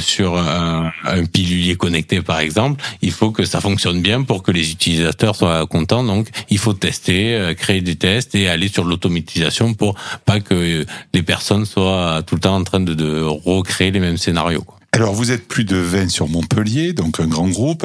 sur 0.00 0.36
un, 0.36 0.92
un, 1.04 1.24
pilulier 1.24 1.76
connecté 1.76 2.20
par 2.20 2.40
exemple, 2.40 2.82
il 3.00 3.12
faut 3.12 3.30
que 3.30 3.44
ça 3.44 3.60
fonctionne 3.60 4.02
bien 4.02 4.22
pour 4.22 4.42
que 4.42 4.50
les 4.50 4.70
utilisateurs 4.70 5.36
soient 5.36 5.66
contents. 5.66 6.04
Donc 6.04 6.28
il 6.50 6.58
faut 6.58 6.74
tester, 6.74 7.54
créer 7.56 7.80
des 7.80 7.96
tests 7.96 8.34
et 8.34 8.48
aller 8.48 8.68
sur 8.68 8.84
l'automatisation 8.84 9.72
pour 9.74 9.94
pas 10.26 10.40
que 10.40 10.84
les 11.14 11.22
personnes 11.22 11.64
soient 11.64 12.22
tout 12.26 12.34
le 12.34 12.40
temps 12.40 12.56
en 12.56 12.64
train 12.64 12.80
de, 12.80 12.92
de 12.92 13.22
recréer 13.22 13.92
les 13.92 14.00
mêmes 14.00 14.18
scénarios. 14.18 14.62
Quoi. 14.62 14.73
Alors 14.94 15.12
vous 15.12 15.32
êtes 15.32 15.48
plus 15.48 15.64
de 15.64 15.76
20 15.76 16.08
sur 16.08 16.28
Montpellier, 16.28 16.92
donc 16.92 17.18
un 17.18 17.26
grand 17.26 17.48
groupe. 17.48 17.84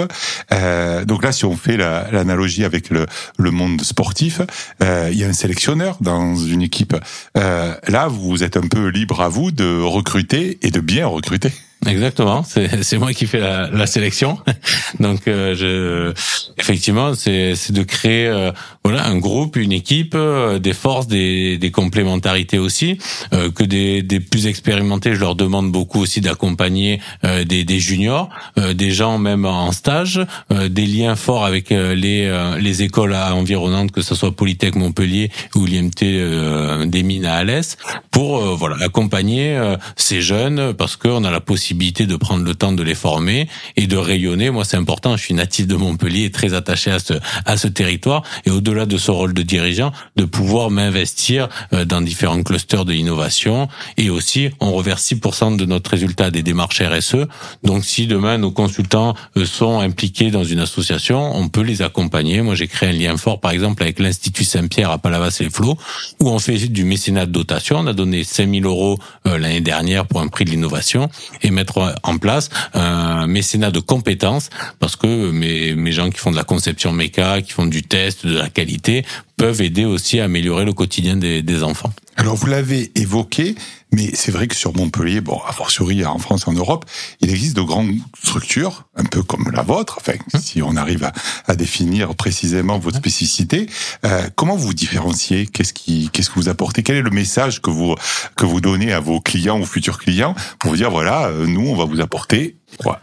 Euh, 0.53 1.05
donc 1.05 1.23
là, 1.23 1.31
si 1.31 1.43
on 1.43 1.57
fait 1.57 1.75
l'analogie 1.75 2.63
avec 2.63 2.91
le, 2.91 3.07
le, 3.39 3.49
monde 3.49 3.81
sportif, 3.81 4.41
euh, 4.83 5.09
il 5.11 5.17
y 5.17 5.23
a 5.23 5.27
un 5.27 5.33
sélectionneur 5.33 5.97
dans 6.01 6.35
une 6.35 6.61
équipe. 6.61 6.95
Euh, 7.35 7.73
là, 7.87 8.07
vous 8.09 8.43
êtes 8.43 8.57
un 8.57 8.67
peu 8.67 8.89
libre 8.89 9.21
à 9.21 9.27
vous 9.27 9.49
de 9.49 9.81
recruter 9.81 10.59
et 10.61 10.69
de 10.69 10.81
bien 10.81 11.07
recruter. 11.07 11.51
Exactement, 11.87 12.43
c'est 12.43 12.97
moi 12.97 13.13
qui 13.13 13.25
fais 13.25 13.39
la, 13.39 13.69
la 13.69 13.87
sélection. 13.87 14.37
Donc, 14.99 15.27
euh, 15.27 15.55
je, 15.55 16.11
effectivement, 16.59 17.13
c'est 17.15 17.53
de 17.71 17.83
créer 17.83 18.27
euh, 18.27 18.51
voilà 18.83 19.05
un 19.05 19.17
groupe, 19.17 19.55
une 19.55 19.71
équipe, 19.71 20.13
euh, 20.13 20.59
des 20.59 20.73
forces, 20.73 21.07
des, 21.07 21.57
des 21.57 21.71
complémentarités 21.71 22.59
aussi. 22.59 22.97
que 23.31 23.63
des, 23.63 24.01
des 24.01 24.19
plus 24.19 24.47
expérimentés, 24.47 25.15
je 25.15 25.21
leur 25.21 25.35
demande 25.35 25.71
beaucoup 25.71 26.01
aussi 26.01 26.19
d'accompagner 26.19 26.99
des, 27.23 27.63
des 27.63 27.79
juniors, 27.79 28.29
des 28.57 28.91
gens 28.91 29.17
même 29.17 29.45
en 29.45 29.71
stage, 29.71 30.21
des 30.49 30.85
liens 30.85 31.15
forts 31.15 31.45
avec 31.45 31.69
les 31.69 32.29
les 32.59 32.83
écoles 32.83 33.13
environnantes, 33.13 33.91
que 33.91 34.01
ce 34.01 34.15
soit 34.15 34.31
Polytech 34.31 34.75
Montpellier 34.75 35.31
ou 35.55 35.65
l'IMT 35.65 36.87
des 36.87 37.03
mines 37.03 37.25
à 37.25 37.35
Alès, 37.35 37.77
pour 38.11 38.39
voilà 38.55 38.77
accompagner 38.83 39.59
ces 39.95 40.21
jeunes 40.21 40.73
parce 40.73 40.95
qu'on 40.95 41.23
a 41.23 41.31
la 41.31 41.39
possibilité 41.39 41.68
de 41.73 42.15
prendre 42.15 42.43
le 42.43 42.55
temps 42.55 42.71
de 42.71 42.84
les 42.84 42.95
former 42.95 43.47
et 43.75 43.88
de 43.88 43.97
rayonner. 43.97 44.49
Moi, 44.49 44.65
c'est 44.65 44.77
important. 44.77 45.17
Je 45.17 45.23
suis 45.23 45.34
natif 45.34 45.67
de 45.67 45.75
Montpellier, 45.75 46.32
très 46.32 46.53
attaché 46.53 46.91
à 46.91 46.99
ce 46.99 47.13
à 47.45 47.58
ce 47.58 47.67
territoire 47.67 48.23
et 48.45 48.51
au-delà 48.51 48.86
de 48.86 48.97
ce 48.97 49.12
rôle 49.12 49.34
de 49.34 49.41
dirigeant, 49.41 49.91
de 50.15 50.25
pouvoir 50.25 50.69
m'investir 50.69 51.49
euh, 51.73 51.86
dans 51.86 52.01
différents 52.01 52.43
clusters 52.43 52.86
de 52.86 52.93
l'innovation 52.93 53.67
et 53.97 54.10
aussi 54.10 54.49
on 54.60 54.71
reverse 54.71 55.03
6% 55.12 55.58
de 55.58 55.65
notre 55.65 55.91
résultat 55.91 56.32
des 56.32 56.43
démarches 56.43 56.82
RSE. 56.82 57.27
Donc, 57.63 57.86
si 57.86 58.08
demain 58.08 58.38
nos 58.38 58.51
consultants 58.51 59.15
euh, 59.38 59.45
sont 59.45 59.79
impliqués 59.79 60.32
dans 60.32 60.43
une 60.43 60.60
association, 60.60 61.36
on 61.36 61.49
peut 61.49 61.62
les 61.62 61.82
accompagner. 61.82 62.41
Moi, 62.41 62.55
j'ai 62.55 62.67
créé 62.67 62.89
un 62.89 62.93
lien 62.93 63.17
fort, 63.17 63.39
par 63.39 63.51
exemple, 63.51 63.84
avec 63.84 63.99
l'Institut 63.99 64.43
Saint-Pierre 64.43 64.91
à 64.91 64.97
Palavas 64.97 65.38
et 65.41 65.49
Flots, 65.49 65.77
où 66.19 66.29
on 66.29 66.39
fait 66.39 66.58
du 66.67 66.84
mécénat 66.84 67.25
de 67.25 67.32
dotation. 67.32 67.77
On 67.79 67.88
a 67.88 67.93
donné 67.93 68.23
5000 68.23 68.65
euros 68.65 68.99
euh, 69.25 69.38
l'année 69.38 69.62
dernière 69.62 70.05
pour 70.05 70.21
un 70.21 70.27
prix 70.27 70.45
de 70.45 70.51
l'innovation 70.51 71.10
et 71.41 71.51
mettre 71.59 71.95
en 72.03 72.17
place 72.17 72.49
un 72.73 73.27
mécénat 73.27 73.71
de 73.71 73.79
compétences 73.79 74.49
parce 74.79 74.95
que 74.95 75.31
mes, 75.31 75.75
mes 75.75 75.91
gens 75.91 76.09
qui 76.09 76.19
font 76.19 76.31
de 76.31 76.35
la 76.37 76.43
conception 76.43 76.91
méca, 76.91 77.41
qui 77.41 77.51
font 77.51 77.65
du 77.65 77.83
test, 77.83 78.25
de 78.25 78.37
la 78.37 78.49
qualité, 78.49 79.05
peuvent 79.39 79.62
aider 79.62 79.86
aussi 79.86 80.19
à 80.19 80.25
améliorer 80.25 80.65
le 80.65 80.73
quotidien 80.73 81.15
des, 81.15 81.41
des 81.41 81.63
enfants. 81.63 81.93
Alors 82.17 82.36
vous 82.36 82.47
l'avez 82.47 82.91
évoqué, 82.95 83.56
mais 83.93 84.12
c'est 84.13 84.34
vrai 84.34 84.47
que 84.47 84.56
sur 84.56 84.75
Montpellier, 84.75 85.21
bon, 85.21 85.39
a 85.47 85.54
fortiori 85.54 86.04
en 86.04 86.19
France 86.19 86.43
et 86.45 86.49
en 86.49 86.54
Europe, 86.54 86.84
il 87.21 87.30
existe 87.30 87.56
de 87.56 87.62
grandes 87.62 87.93
structures, 88.21 88.84
un 88.97 89.06
peu 89.06 89.23
comme 89.23 89.49
la 89.54 89.62
vôtre, 89.62 89.97
enfin, 90.02 90.17
mmh. 90.34 90.39
si 90.39 90.62
on 90.62 90.75
arrive 90.75 91.06
à, 91.06 91.13
à 91.47 91.56
définir 91.56 92.13
précisément 92.15 92.78
votre 92.80 92.97
spécificité. 92.97 93.67
Euh, 94.06 94.30
comment 94.36 94.58
vous 94.58 94.67
vous 94.67 94.73
différenciez? 94.73 95.47
Qu'est-ce 95.47 95.71
qui, 95.71 96.10
qu'est-ce 96.12 96.30
que 96.30 96.36
vous 96.36 96.49
apportez? 96.49 96.84
Quel 96.84 96.97
est 96.97 97.02
le 97.02 97.10
message 97.10 97.62
que 97.62 97.69
vous 97.69 97.95
que 98.36 98.45
vous 98.45 98.60
donnez 98.60 98.91
à 98.91 98.99
vos 98.99 99.21
clients 99.21 99.58
ou 99.58 99.65
futurs 99.65 99.99
clients 99.99 100.36
pour 100.60 100.71
vous 100.71 100.78
dire 100.78 100.91
voilà, 100.91 101.28
euh, 101.28 101.47
nous, 101.47 101.65
on 101.65 101.78
va 101.78 101.86
vous 101.86 102.02
apporter 102.02 102.58
quoi 102.78 102.99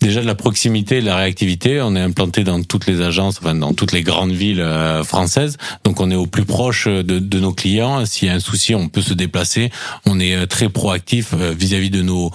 Déjà 0.00 0.20
de 0.20 0.26
la 0.26 0.34
proximité 0.34 1.00
de 1.00 1.06
la 1.06 1.16
réactivité. 1.16 1.80
On 1.80 1.96
est 1.96 2.00
implanté 2.00 2.44
dans 2.44 2.62
toutes 2.62 2.86
les 2.86 3.00
agences, 3.00 3.38
enfin 3.40 3.54
dans 3.54 3.72
toutes 3.72 3.92
les 3.92 4.02
grandes 4.02 4.32
villes 4.32 4.60
euh, 4.60 5.02
françaises. 5.02 5.56
Donc 5.84 6.00
on 6.00 6.10
est 6.10 6.14
au 6.14 6.26
plus 6.26 6.44
proche 6.44 6.86
de, 6.86 7.02
de 7.18 7.40
nos 7.40 7.52
clients. 7.52 8.04
S'il 8.04 8.28
y 8.28 8.30
a 8.30 8.34
un 8.34 8.40
souci, 8.40 8.74
on 8.74 8.90
peut 8.90 9.00
se 9.00 9.14
déplacer. 9.14 9.70
On 10.04 10.20
est 10.20 10.36
euh, 10.36 10.46
très 10.46 10.68
proactif 10.68 11.32
euh, 11.32 11.54
vis-à-vis 11.58 11.88
de 11.88 12.02
nos 12.02 12.30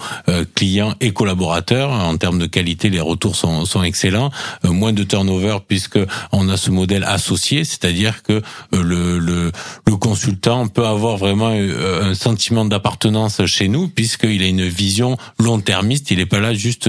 clients 0.56 0.94
et 1.00 1.12
collaborateurs. 1.12 1.90
En 1.90 2.16
termes 2.16 2.40
de 2.40 2.46
qualité, 2.46 2.90
les 2.90 3.00
retours 3.00 3.36
sont, 3.36 3.64
sont 3.64 3.84
excellents. 3.84 4.30
Moins 4.64 4.92
de 4.92 5.04
turnover 5.04 5.58
puisque 5.66 5.98
on 6.32 6.48
a 6.48 6.56
ce 6.56 6.70
modèle 6.70 7.04
associé, 7.04 7.64
c'est-à-dire 7.64 8.22
que 8.22 8.42
le, 8.72 9.18
le, 9.18 9.52
le 9.86 9.96
consultant 9.96 10.66
peut 10.66 10.86
avoir 10.86 11.16
vraiment 11.16 11.50
un 11.50 12.14
sentiment 12.14 12.64
d'appartenance 12.64 13.44
chez 13.46 13.68
nous 13.68 13.88
puisqu'il 13.88 14.42
a 14.42 14.46
une 14.46 14.66
vision 14.66 15.16
long-termiste. 15.38 16.10
Il 16.10 16.18
n'est 16.18 16.26
pas 16.26 16.40
là 16.40 16.52
juste 16.54 16.88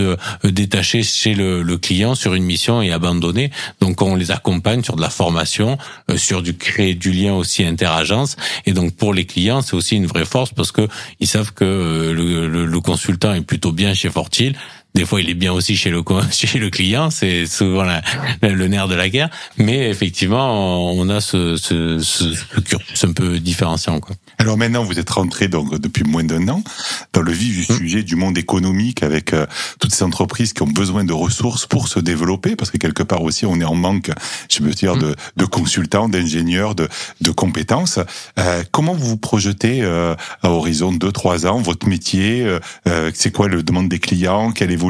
détacher 0.56 1.04
chez 1.04 1.36
le, 1.36 1.62
le, 1.62 1.78
client 1.78 2.16
sur 2.16 2.34
une 2.34 2.44
mission 2.44 2.82
et 2.82 2.92
abandonner. 2.92 3.52
Donc 3.82 4.02
on 4.02 4.16
les 4.16 4.32
accompagne 4.32 4.84
sur 4.84 4.96
de 4.96 5.02
la 5.02 5.10
formation, 5.10 5.78
euh, 6.10 6.18
sur 6.18 6.42
du 6.42 6.56
créer 6.58 6.96
du 6.96 7.12
lien 7.12 7.34
aussi 7.34 7.64
interagence. 7.64 8.38
Et 8.66 8.72
donc 8.72 8.96
pour 8.96 9.14
les 9.14 9.26
clients, 9.26 9.62
c'est 9.62 9.76
aussi 9.76 9.98
une 9.98 10.08
vraie 10.08 10.26
force 10.26 10.52
parce 10.52 10.72
que 10.72 10.88
ils 11.20 11.28
savent 11.28 11.54
que 11.54 11.66
euh, 11.66 12.14
le, 12.14 12.66
le, 12.66 12.80
consultant 12.80 13.34
est 13.34 13.42
plutôt 13.42 13.72
bien 13.72 13.94
chez 13.94 14.10
Fortil. 14.10 14.56
Des 14.96 15.06
fois, 15.06 15.20
il 15.20 15.30
est 15.30 15.34
bien 15.34 15.52
aussi 15.52 15.76
chez 15.76 15.90
le 15.90 16.02
chez 16.32 16.58
le 16.58 16.70
client, 16.70 17.10
c'est 17.10 17.46
souvent 17.46 17.84
la, 17.84 18.02
le 18.42 18.68
nerf 18.68 18.88
de 18.88 18.96
la 18.96 19.10
guerre. 19.10 19.30
Mais 19.58 19.90
effectivement, 19.90 20.90
on 20.94 21.10
a 21.10 21.20
ce, 21.20 21.58
ce, 21.58 22.00
ce, 22.00 22.34
ce 22.34 22.60
cursus 22.62 23.04
un 23.04 23.12
peu 23.12 23.40
différenciant. 23.40 24.00
Quoi. 24.00 24.16
Alors 24.38 24.58
maintenant, 24.58 24.86
vous 24.86 24.98
êtes 24.98 25.10
rentré 25.10 25.50
donc 25.50 25.78
depuis 25.80 26.06
moins 26.06 26.24
d'un 26.24 26.48
an 26.48 26.64
dans 27.12 27.22
le 27.22 27.34
vif 27.34 27.68
du 27.68 27.74
mmh. 27.74 27.78
sujet 27.78 28.04
du 28.04 28.16
monde 28.16 28.38
économique 28.38 29.04
avec 29.04 29.34
euh, 29.34 29.46
toutes 29.82 29.94
ces 29.94 30.04
entreprises 30.04 30.54
qui 30.54 30.62
ont 30.62 30.68
besoin 30.68 31.04
de 31.04 31.12
ressources 31.12 31.66
pour 31.66 31.90
se 31.90 32.00
développer, 32.00 32.56
parce 32.56 32.72
que 32.72 32.78
quelque 32.78 33.04
part 33.04 33.22
aussi, 33.22 33.46
on 33.46 33.60
est 33.60 33.66
en 33.66 33.76
manque, 33.76 34.12
je 34.50 34.64
veux 34.64 34.72
dire, 34.72 34.96
de, 34.96 35.08
mmh. 35.08 35.16
de 35.38 35.46
consultants, 35.46 36.08
d'ingénieurs, 36.08 36.74
de, 36.74 36.88
de 37.20 37.32
compétences. 37.32 38.00
Euh, 38.40 38.64
comment 38.72 38.94
vous 38.94 39.08
vous 39.08 39.18
projetez 39.18 39.82
euh, 39.82 40.16
à 40.42 40.52
horizon 40.52 40.94
de 40.94 41.10
2-3 41.10 41.48
ans? 41.48 41.60
Votre 41.60 41.90
métier 41.90 42.46
euh, 42.88 43.12
C'est 43.14 43.34
quoi 43.34 43.50
le 43.50 43.62
demande 43.62 43.90
des 43.90 44.00
clients? 44.00 44.52
Quelle 44.52 44.72
évolution 44.72 44.85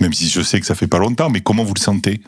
Même 0.00 0.12
si 0.12 0.28
je 0.28 0.40
sais 0.40 0.60
que 0.60 0.66
ça 0.66 0.74
fait 0.74 0.86
pas 0.86 0.98
longtemps, 0.98 1.30
mais 1.30 1.40
comment 1.40 1.64
vous 1.64 1.74
le 1.74 1.80
sentez? 1.80 2.20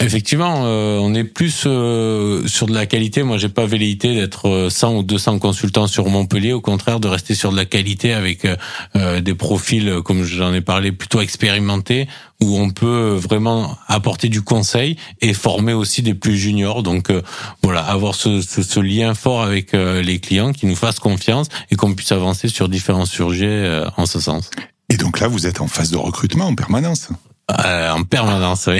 Effectivement, 0.00 0.62
euh, 0.64 0.98
on 0.98 1.14
est 1.14 1.22
plus 1.22 1.64
euh, 1.66 2.48
sur 2.48 2.66
de 2.66 2.74
la 2.74 2.84
qualité. 2.84 3.22
Moi, 3.22 3.38
j'ai 3.38 3.48
pas 3.48 3.64
velléité 3.64 4.12
d'être 4.12 4.68
100 4.68 4.92
euh, 4.92 4.98
ou 4.98 5.02
200 5.04 5.38
consultants 5.38 5.86
sur 5.86 6.08
Montpellier. 6.08 6.52
Au 6.52 6.60
contraire, 6.60 6.98
de 6.98 7.06
rester 7.06 7.36
sur 7.36 7.52
de 7.52 7.56
la 7.56 7.64
qualité 7.64 8.12
avec 8.12 8.44
des 8.94 9.34
profils, 9.34 10.00
comme 10.04 10.24
j'en 10.24 10.52
ai 10.52 10.60
parlé, 10.60 10.90
plutôt 10.90 11.20
expérimentés, 11.20 12.08
où 12.42 12.58
on 12.58 12.70
peut 12.70 13.14
vraiment 13.14 13.78
apporter 13.86 14.28
du 14.28 14.42
conseil 14.42 14.96
et 15.20 15.32
former 15.32 15.72
aussi 15.72 16.02
des 16.02 16.14
plus 16.14 16.36
juniors. 16.36 16.82
Donc 16.82 17.12
voilà, 17.62 17.82
avoir 17.82 18.14
ce, 18.16 18.42
ce, 18.42 18.62
ce, 18.62 18.80
lien 18.80 19.14
fort 19.14 19.42
avec 19.42 19.72
les 19.72 20.18
clients 20.18 20.52
qui 20.52 20.66
nous 20.66 20.76
fassent 20.76 20.98
confiance 20.98 21.48
et 21.70 21.76
qu'on 21.76 21.94
puisse 21.94 22.12
avancer 22.12 22.48
sur 22.48 22.68
différents 22.68 23.06
sujets 23.06 23.84
en 23.96 24.06
ce 24.06 24.20
sens. 24.20 24.50
Et 24.94 24.96
donc 24.96 25.18
là, 25.18 25.26
vous 25.26 25.48
êtes 25.48 25.60
en 25.60 25.66
phase 25.66 25.90
de 25.90 25.96
recrutement 25.96 26.46
en 26.46 26.54
permanence. 26.54 27.08
Euh, 27.50 27.90
en 27.90 28.04
permanence, 28.04 28.68
oui. 28.68 28.78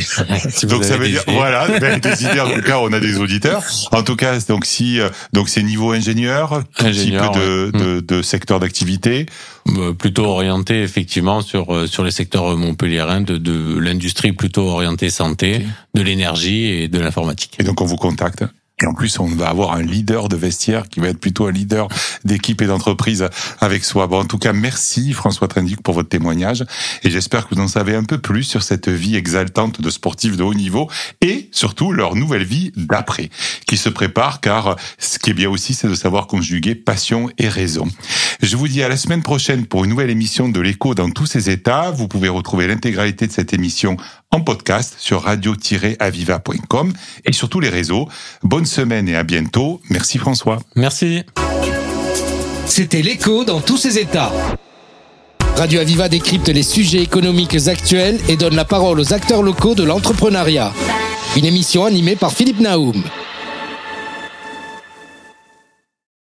donc 0.69 0.85
ça 0.85 0.97
veut 0.97 1.09
dire 1.09 1.25
voilà, 1.27 1.67
ben, 1.81 1.99
des 1.99 2.25
idées. 2.25 2.39
En 2.39 2.51
tout 2.51 2.63
cas, 2.63 2.79
on 2.79 2.93
a 2.93 3.01
des 3.01 3.19
auditeurs. 3.19 3.65
En 3.91 4.05
tout 4.05 4.15
cas, 4.15 4.39
donc 4.49 4.65
si 4.65 5.01
euh, 5.01 5.11
donc 5.33 5.49
c'est 5.49 5.63
niveau 5.65 5.91
ingénieur, 5.91 6.63
tout 6.77 6.87
ingénieur, 6.87 7.33
type 7.33 7.43
de, 7.43 7.73
de, 7.75 8.01
de, 8.01 8.23
secteur 8.23 8.61
d'activité. 8.61 9.27
Euh, 9.77 9.93
plutôt 9.93 10.27
orienté 10.27 10.83
effectivement 10.83 11.41
sur 11.41 11.75
euh, 11.75 11.87
sur 11.87 12.05
les 12.05 12.11
secteurs 12.11 12.57
montpelliérains 12.57 13.23
de, 13.23 13.39
de 13.39 13.79
l'industrie 13.79 14.33
plutôt 14.33 14.69
orientée 14.69 15.11
santé, 15.11 15.67
de 15.95 16.03
l'énergie 16.03 16.67
et 16.67 16.89
de 16.89 17.01
l'informatique. 17.01 17.57
Et 17.59 17.65
donc 17.65 17.81
on 17.81 17.87
vous 17.87 17.97
contacte 17.97 18.45
Et 18.83 18.87
en 18.87 18.93
plus, 18.93 19.21
on 19.21 19.27
va 19.27 19.49
avoir 19.49 19.73
un 19.73 19.83
leader 19.83 20.29
de 20.29 20.35
vestiaire 20.35 20.89
qui 20.89 20.99
va 20.99 21.09
être 21.09 21.21
plutôt 21.21 21.47
un 21.47 21.53
leader 21.53 21.87
d'équipe 22.25 22.61
et 22.61 22.67
d'entreprise 22.67 23.29
avec 23.61 23.85
soi. 23.85 24.09
Bon, 24.09 24.21
en 24.21 24.25
tout 24.25 24.39
cas, 24.39 24.53
merci 24.53 25.13
François 25.13 25.47
Trindic 25.47 25.81
pour 25.81 25.95
votre 25.95 26.09
témoignage. 26.09 26.65
Et 27.05 27.11
j'espère 27.11 27.47
que 27.47 27.55
vous 27.55 27.61
en 27.61 27.69
savez 27.69 27.95
un 27.95 28.03
peu 28.03 28.19
plus 28.19 28.43
sur 28.43 28.65
cette 28.65 28.89
vie 28.89 29.15
exaltante 29.15 29.81
de 29.81 29.91
sportifs 29.91 30.37
de 30.37 30.43
haut 30.43 30.55
niveau 30.55 30.91
et 31.21 31.49
surtout 31.53 31.93
leur 31.93 32.17
nouvelle 32.17 32.45
vie 32.45 32.73
d'après, 32.77 33.31
qui 33.69 33.77
se 33.77 33.89
prépare 33.89 34.41
car 34.41 34.75
ce 34.99 35.21
qui 35.21 35.31
est 35.31 35.35
bien 35.35 35.51
aussi, 35.51 35.73
c'est 35.73 35.89
de 35.89 35.95
savoir 35.95 36.27
conjuguer 36.27 36.75
passion 36.75 37.31
et 37.39 37.49
raison. 37.49 37.87
Je 38.43 38.57
vous 38.57 38.67
dis 38.67 38.83
à 38.83 38.89
la 38.89 38.97
semaine 38.97 39.23
prochaine 39.23 39.67
pour 39.67 39.85
une 39.85 39.91
nouvelle 39.91 40.11
émission 40.11 40.49
de 40.49 40.61
l'écho 40.61 40.97
dans 40.97 41.11
tous 41.11 41.27
ses 41.27 41.49
états. 41.49 41.93
Vous 41.93 42.09
pouvez 42.09 42.29
retrouver 42.29 42.67
l'intégralité 42.67 43.29
de 43.29 43.33
cette 43.33 43.55
émission 43.55 43.97
en 44.35 44.41
podcast 44.41 44.97
sur 44.99 45.23
radio-aviva.com 45.23 46.93
et 47.25 47.33
sur 47.33 47.49
tous 47.49 47.61
les 47.61 47.69
réseaux. 47.69 48.09
Bonne 48.43 48.67
semaine 48.67 49.09
et 49.09 49.15
à 49.15 49.23
bientôt. 49.23 49.81
Merci 49.91 50.19
François. 50.19 50.59
Merci. 50.75 51.23
C'était 52.67 53.03
l'écho 53.03 53.45
dans 53.45 53.61
tous 53.61 53.77
ses 53.77 53.99
états. 53.99 54.33
Radio 55.57 55.79
Aviva 55.79 56.09
décrypte 56.09 56.49
les 56.49 56.65
sujets 56.65 57.01
économiques 57.01 57.69
actuels 57.69 58.19
et 58.29 58.37
donne 58.37 58.57
la 58.57 58.65
parole 58.65 58.99
aux 58.99 59.13
acteurs 59.13 59.43
locaux 59.43 59.77
de 59.77 59.85
l'entrepreneuriat. 59.85 60.73
Une 61.37 61.45
émission 61.45 61.85
animée 61.85 62.17
par 62.17 62.33
Philippe 62.33 62.59
Naoum. 62.59 63.05